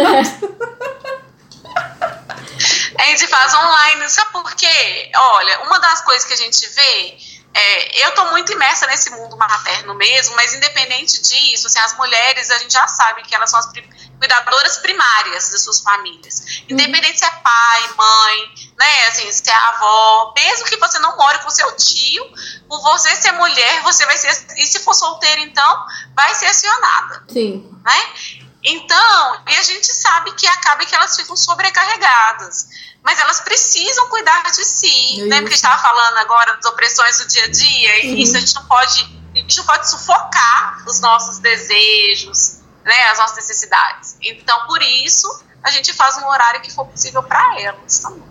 [2.97, 5.11] A gente faz online, sabe por quê?
[5.15, 7.17] Olha, uma das coisas que a gente vê,
[7.53, 12.49] é, eu tô muito imersa nesse mundo materno mesmo, mas independente disso, assim, as mulheres,
[12.49, 13.71] a gente já sabe que elas são as
[14.17, 16.63] cuidadoras primárias das suas famílias.
[16.67, 21.39] Independente se é pai, mãe, né, assim, se é avó, mesmo que você não more
[21.43, 22.25] com seu tio,
[22.67, 25.85] por você ser mulher, você vai ser, e se for solteira, então,
[26.15, 27.69] vai ser acionada Sim.
[27.83, 28.13] né?
[28.63, 32.67] Então, e a gente sabe que acaba que elas ficam sobrecarregadas.
[33.03, 35.41] Mas elas precisam cuidar de si, É né?
[35.41, 38.39] Porque a gente estava falando agora das opressões do dia a dia, e isso a
[38.39, 43.09] gente não pode, a gente não pode sufocar os nossos desejos, né?
[43.09, 44.15] As nossas necessidades.
[44.21, 45.27] Então, por isso,
[45.61, 48.23] a gente faz um horário que for possível para elas também.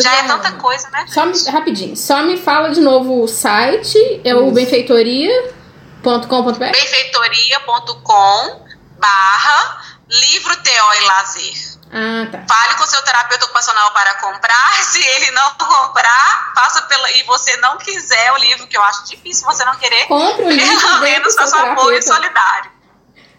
[0.00, 1.06] Já é tanta coisa, né?
[1.08, 1.50] Só me, gente?
[1.50, 6.58] rapidinho, só me fala de novo o site, é o benfeitoria.com.br.
[6.58, 8.62] benfeitoria.com
[9.02, 11.72] barra livro TO e lazer.
[11.94, 12.44] Ah, tá.
[12.48, 14.72] Fale com seu terapeuta ocupacional para comprar.
[14.84, 19.04] Se ele não comprar, faça pela e você não quiser o livro, que eu acho
[19.06, 22.14] difícil você não querer, Compre o livro pelo e menos seu faça apoio terapeuta.
[22.14, 22.70] solidário.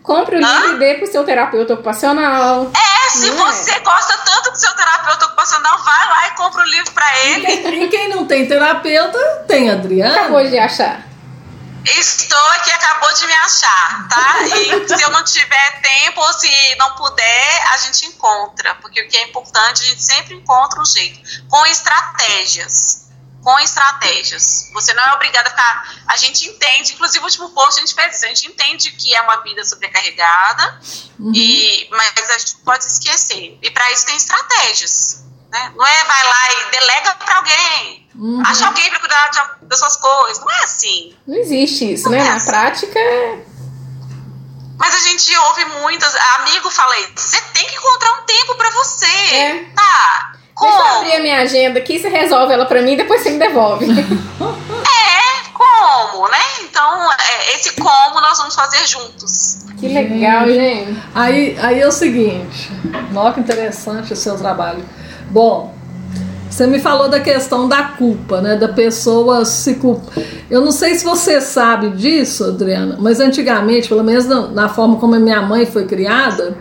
[0.03, 0.59] Compre o Hã?
[0.59, 2.70] livro e dê pro seu terapeuta ocupacional.
[2.76, 3.51] É, se Não é?
[3.53, 7.47] você gosta tanto do seu terapeuta ocupacional, vai lá e compra o livro para ele.
[7.86, 10.14] E quem não tem terapeuta, tem Adriana.
[10.20, 11.01] Acabou de achar.
[11.86, 14.41] Estou aqui, acabou de me achar, tá?
[14.43, 18.75] E se eu não tiver tempo ou se não puder, a gente encontra.
[18.75, 21.19] Porque o que é importante, a gente sempre encontra um jeito.
[21.49, 23.09] Com estratégias.
[23.43, 24.69] Com estratégias.
[24.73, 26.03] Você não é obrigada a ficar.
[26.07, 28.25] A gente entende, inclusive o último post a gente fez isso.
[28.25, 30.79] A gente entende que é uma vida sobrecarregada,
[31.34, 33.59] e, mas a gente pode esquecer.
[33.61, 35.23] E para isso tem estratégias.
[35.54, 35.72] Né?
[35.76, 38.08] Não é vai lá e delega para alguém.
[38.16, 38.41] Uhum.
[38.45, 40.39] Acha alguém para cuidar de- das suas coisas.
[40.43, 41.16] Não é assim.
[41.28, 42.24] Não existe isso, né?
[42.24, 42.99] Na prática,
[44.80, 46.14] Mas a gente ouve muitas.
[46.39, 47.12] Amigo fala isso.
[47.16, 49.06] Você tem que encontrar um tempo pra você.
[49.06, 49.64] É.
[49.76, 50.32] Tá.
[50.60, 50.97] deixa eu Como?
[50.97, 53.86] abrir a minha agenda aqui, você resolve ela pra mim, depois você me devolve.
[55.06, 56.41] É, como, né?
[56.62, 59.66] Então, é, esse como nós vamos fazer juntos.
[59.80, 61.01] que legal, gente.
[61.14, 62.70] Aí, aí é o seguinte,
[63.16, 64.84] olha que interessante o seu trabalho.
[65.34, 65.73] Bom,
[66.47, 68.55] você me falou da questão da culpa, né?
[68.55, 70.11] Da pessoa se culpa.
[70.47, 74.97] Eu não sei se você sabe disso, Adriana, mas antigamente, pelo menos na, na forma
[74.97, 76.55] como a minha mãe foi criada,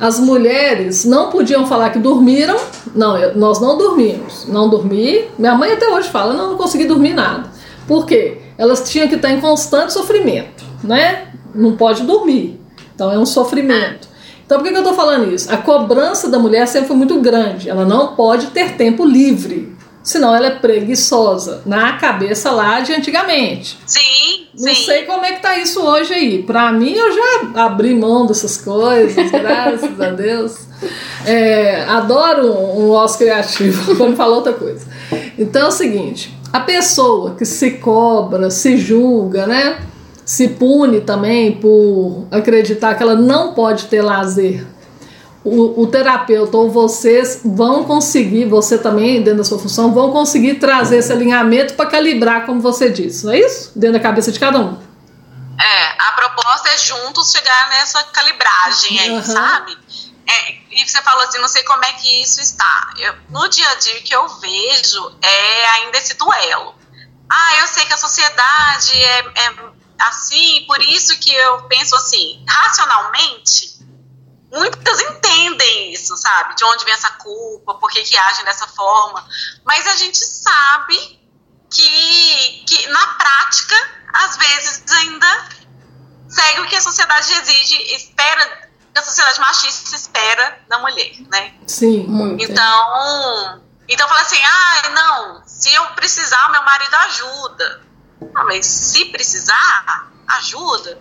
[0.00, 2.56] as mulheres não podiam falar que dormiram.
[2.92, 4.46] Não, eu- nós não dormimos.
[4.48, 5.26] Não dormi.
[5.38, 7.48] Minha mãe até hoje fala, não, não consegui dormir nada.
[7.86, 8.38] Por quê?
[8.58, 11.28] Elas tinham que estar em constante sofrimento, né?
[11.54, 12.60] Não pode dormir.
[12.92, 14.10] Então é um sofrimento.
[14.44, 15.52] Então por que, que eu tô falando isso?
[15.52, 17.68] A cobrança da mulher sempre foi muito grande.
[17.70, 19.72] Ela não pode ter tempo livre.
[20.02, 21.62] Senão ela é preguiçosa.
[21.64, 23.78] Na cabeça lá de antigamente.
[23.86, 24.84] Sim, Não sim.
[24.84, 26.42] sei como é que tá isso hoje aí.
[26.42, 30.56] Pra mim, eu já abri mão dessas coisas, graças a Deus.
[31.24, 34.84] É, adoro um osso criativo, quando falar outra coisa.
[35.38, 39.78] Então é o seguinte: a pessoa que se cobra, se julga, né?
[40.24, 44.64] Se pune também por acreditar que ela não pode ter lazer.
[45.44, 50.54] O, o terapeuta ou vocês vão conseguir, você também, dentro da sua função, vão conseguir
[50.54, 53.72] trazer esse alinhamento para calibrar, como você disse, não é isso?
[53.74, 54.78] Dentro da cabeça de cada um.
[55.60, 59.22] É, a proposta é juntos chegar nessa calibragem aí, Uhum.
[59.24, 59.76] sabe?
[60.28, 62.90] É, e você falou assim, não sei como é que isso está.
[62.98, 66.72] Eu- no dia a dia que eu vejo é ainda esse duelo.
[67.28, 69.52] Ah, eu sei que a sociedade é, é
[70.08, 73.78] assim, por isso que eu penso assim, racionalmente,
[74.50, 76.54] muitas entendem isso, sabe?
[76.56, 79.26] De onde vem essa culpa, por que, que agem dessa forma.
[79.64, 81.20] Mas a gente sabe
[81.70, 83.74] que, que na prática,
[84.12, 85.48] às vezes ainda
[86.28, 91.54] segue o que a sociedade exige, espera, que a sociedade machista espera da mulher, né?
[91.66, 92.04] Sim.
[92.06, 92.42] Muito.
[92.42, 97.91] Então, então fala assim, ah, não, se eu precisar, meu marido ajuda.
[98.34, 100.08] Ah, mas se precisar,
[100.38, 100.98] ajuda.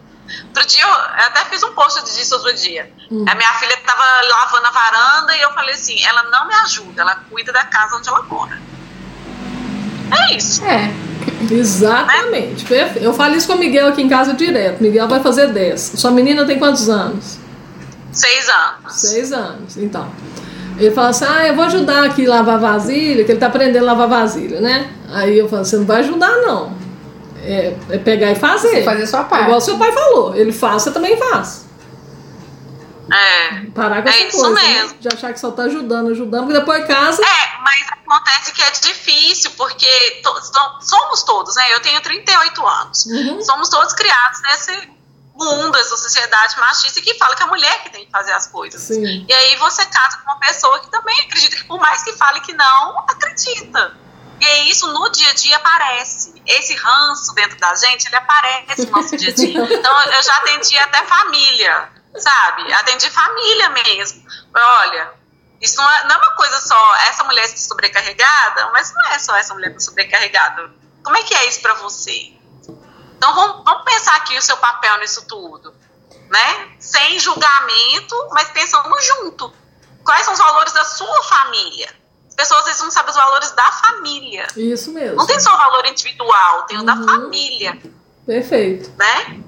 [0.48, 0.92] Outro dia, eu
[1.26, 2.90] até fiz um post disso outro dia.
[3.28, 7.02] A minha filha tava lavando a varanda e eu falei assim: ela não me ajuda,
[7.02, 8.58] ela cuida da casa onde ela mora.
[10.30, 10.64] É isso.
[10.66, 10.92] É.
[11.52, 12.66] Exatamente.
[12.66, 14.82] Perfe- Eu falo isso com o Miguel aqui em casa direto.
[14.82, 15.94] Miguel vai fazer 10.
[15.96, 17.38] Sua menina tem quantos anos?
[18.12, 18.94] Seis anos.
[18.94, 20.10] Seis anos, então.
[20.78, 23.84] Ele fala assim: ah, eu vou ajudar aqui a lavar vasilha, que ele tá aprendendo
[23.84, 24.90] a lavar vasilha, né?
[25.14, 26.78] Aí eu falo: você não vai ajudar, não.
[27.44, 28.70] É, é pegar e fazer.
[28.70, 29.46] Você fazer a sua parte.
[29.46, 31.66] Igual seu pai falou: ele faz, você também faz.
[33.12, 33.66] É.
[33.76, 34.56] Parar com É essa isso coisa.
[34.56, 34.62] né?
[34.74, 34.98] mesmo.
[35.00, 37.22] De achar que só tá ajudando, ajudando, porque depois casa.
[37.22, 41.74] É, mas acontece que é difícil, porque to- so- somos todos, né?
[41.74, 43.06] Eu tenho 38 anos.
[43.08, 43.42] Uhum.
[43.42, 44.90] Somos todos criados nesse
[45.36, 48.48] mundo, essa sociedade machista que fala que é a mulher que tem que fazer as
[48.48, 48.80] coisas.
[48.82, 49.26] Sim.
[49.28, 52.40] E aí você casa com uma pessoa que também acredita que, por mais que fale
[52.42, 53.94] que não, acredita.
[54.42, 56.34] E isso no dia a dia aparece.
[56.48, 59.62] Esse ranço dentro da gente, ele aparece no nosso dia a dia.
[59.72, 62.74] Então eu já atendi até família, sabe?
[62.74, 64.26] Atendi família mesmo.
[64.54, 65.14] Olha,
[65.62, 69.20] isso não é, não é uma coisa só, essa mulher está sobrecarregada, mas não é
[69.20, 70.72] só essa mulher está sobrecarregada.
[71.04, 72.34] Como é que é isso pra você?
[73.18, 75.72] Então vamos, vamos pensar aqui o seu papel nisso tudo,
[76.32, 76.76] né?
[76.80, 79.54] Sem julgamento, mas pensando junto.
[80.04, 82.01] Quais são os valores da sua família?
[82.32, 84.48] As pessoas às vezes não sabem os valores da família.
[84.58, 85.16] Isso mesmo.
[85.18, 87.06] Não tem só o valor individual, tem o da Uhum.
[87.06, 87.80] família,
[88.26, 88.90] Perfeito.
[88.98, 89.42] né?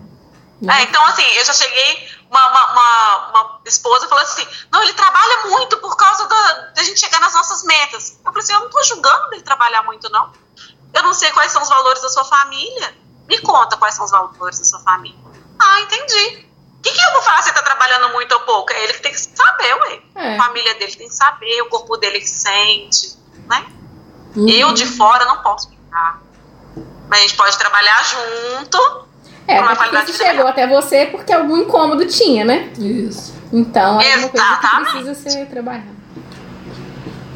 [0.62, 0.80] Né?
[0.80, 4.94] É, então, assim, eu já cheguei, uma, uma, uma, uma esposa falou assim, não, ele
[4.94, 8.12] trabalha muito por causa da, da gente chegar nas nossas metas.
[8.26, 10.32] Eu falei assim, eu não tô julgando ele trabalhar muito, não.
[10.94, 12.96] Eu não sei quais são os valores da sua família.
[13.28, 15.20] Me conta quais são os valores da sua família.
[15.60, 16.48] Ah, entendi.
[16.84, 18.74] O que, que eu vou falar se ele tá trabalhando muito ou pouco?
[18.74, 20.00] É ele que tem que saber, ué.
[20.16, 20.36] É.
[20.36, 23.14] A família dele tem que saber, o corpo dele que sente,
[23.48, 23.66] né?
[24.36, 24.50] Uhum.
[24.50, 26.22] Eu de fora não posso ficar.
[27.08, 29.06] Mas a gente pode trabalhar junto.
[29.48, 32.70] É, Uma qualidade isso chegou até você porque algum incômodo tinha, né?
[32.78, 33.34] Isso.
[33.54, 34.92] Então é uma coisa que Exatamente.
[34.92, 35.88] precisa ser trabalhada.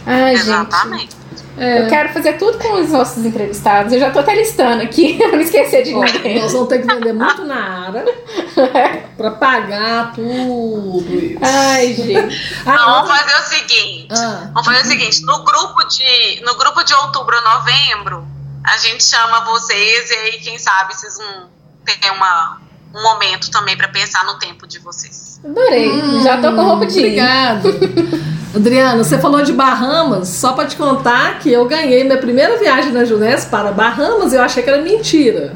[0.06, 1.10] Ai, gente.
[1.58, 1.82] É.
[1.84, 3.92] Eu quero fazer tudo com os nossos entrevistados.
[3.94, 6.40] Eu já tô até listando aqui, pra não esquecer de Ó, ninguém.
[6.42, 8.06] nós vamos ter que vender muito na área
[9.18, 11.40] pra pagar tudo isso.
[11.42, 12.54] Ai, gente.
[12.66, 14.08] Ah, Então, vamos fazer o seguinte.
[14.12, 18.28] Ah, Vamos fazer o seguinte, no grupo de, no grupo de outubro ou novembro,
[18.66, 21.48] a gente chama vocês e aí, quem sabe, vocês vão
[21.86, 22.62] ter uma,
[22.94, 25.40] um momento também pra pensar no tempo de vocês.
[25.44, 25.90] Adorei.
[26.24, 27.20] já tô com roupa de ir.
[28.56, 32.91] Adriana, você falou de Bahamas, só pra te contar que eu ganhei minha primeira viagem
[32.91, 35.56] na Junesco para Bahamas e eu achei que era mentira.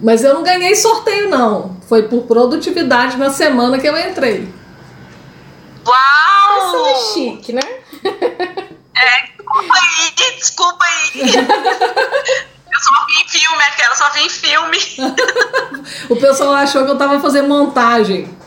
[0.00, 1.76] Mas eu não ganhei sorteio, não.
[1.86, 4.52] Foi por produtividade na semana que eu entrei.
[5.86, 6.66] Uau!
[6.66, 7.60] Isso é chique, né?
[8.94, 11.20] É, desculpa aí, desculpa aí.
[12.72, 14.78] eu só vi em filme, aquela só vi em filme.
[16.08, 18.39] O pessoal achou que eu tava fazendo montagem.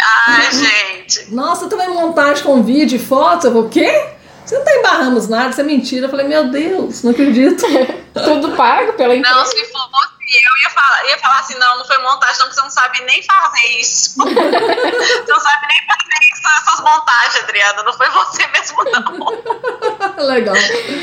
[0.00, 1.34] Ai, gente.
[1.34, 3.46] Nossa, também montagem com vídeo e fotos.
[3.46, 4.10] Eu vou, o quê?
[4.44, 6.06] Você não tá em Bahamas nada, isso é mentira.
[6.06, 7.64] Eu falei, meu Deus, não acredito.
[8.14, 9.44] Tudo pago pela Não, empresa.
[9.44, 12.60] se fosse eu, ia falar, ia falar assim, não, não foi montagem, não, porque você
[12.62, 14.14] não sabe nem fazer isso.
[14.18, 17.82] você não sabe nem fazer isso, essas montagens, Adriana.
[17.82, 20.26] Não foi você mesmo, não.
[20.26, 20.54] Legal.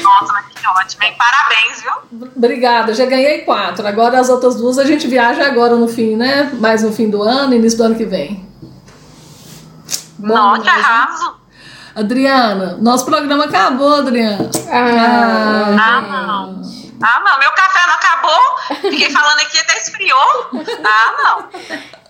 [0.03, 1.15] Nossa, mas que ótimo, hein?
[1.17, 2.29] Parabéns, viu?
[2.35, 3.87] Obrigada, já ganhei quatro.
[3.87, 6.51] Agora as outras duas a gente viaja agora no fim, né?
[6.53, 8.44] Mais no fim do ano, início do ano que vem.
[10.17, 10.69] Bom Nossa, né?
[10.71, 11.35] arraso.
[11.95, 14.49] Adriana, nosso programa acabou, Adriana.
[14.69, 16.61] Ah, Ah, não.
[17.01, 18.89] Ah, não, meu café não acabou.
[18.91, 20.49] Fiquei falando aqui até esfriou.
[20.83, 21.45] Ah, não.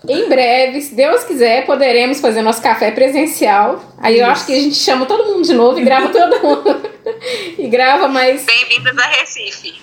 [0.08, 3.80] Em breve, se Deus quiser, poderemos fazer nosso café presencial.
[3.98, 6.90] Aí eu acho que a gente chama todo mundo de novo e grava todo mundo.
[7.58, 8.44] e grava mais.
[8.44, 9.74] Bem-vindas a Recife.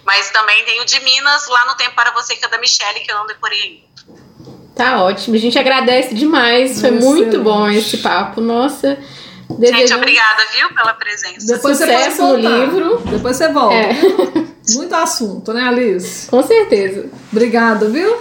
[0.04, 3.00] Mas também tem o de Minas, lá no Tempo para Você, que é da Michelle,
[3.00, 3.88] que eu não decorei ainda.
[4.76, 5.36] Tá ótimo.
[5.36, 6.80] A gente agradece demais.
[6.82, 7.04] Foi Excelente.
[7.04, 8.42] muito bom esse papo.
[8.42, 8.98] Nossa.
[9.60, 11.46] Gente, obrigada, viu, pela presença.
[11.46, 12.66] Depois você Sucesso pode no voltar.
[12.66, 13.02] livro.
[13.06, 13.76] Depois você volta.
[13.76, 13.94] É.
[14.76, 16.28] Muito assunto, né, Alice?
[16.28, 17.06] Com certeza.
[17.32, 18.16] Obrigada, viu?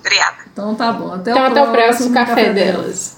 [0.00, 0.36] Obrigada.
[0.52, 1.12] Então tá bom.
[1.14, 3.16] Até, Então, o, até o próximo próximo café delas.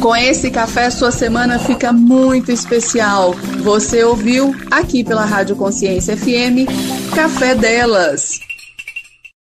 [0.00, 3.32] Com esse café, sua semana fica muito especial.
[3.60, 6.68] Você ouviu aqui pela Rádio Consciência FM
[7.14, 8.40] Café Delas.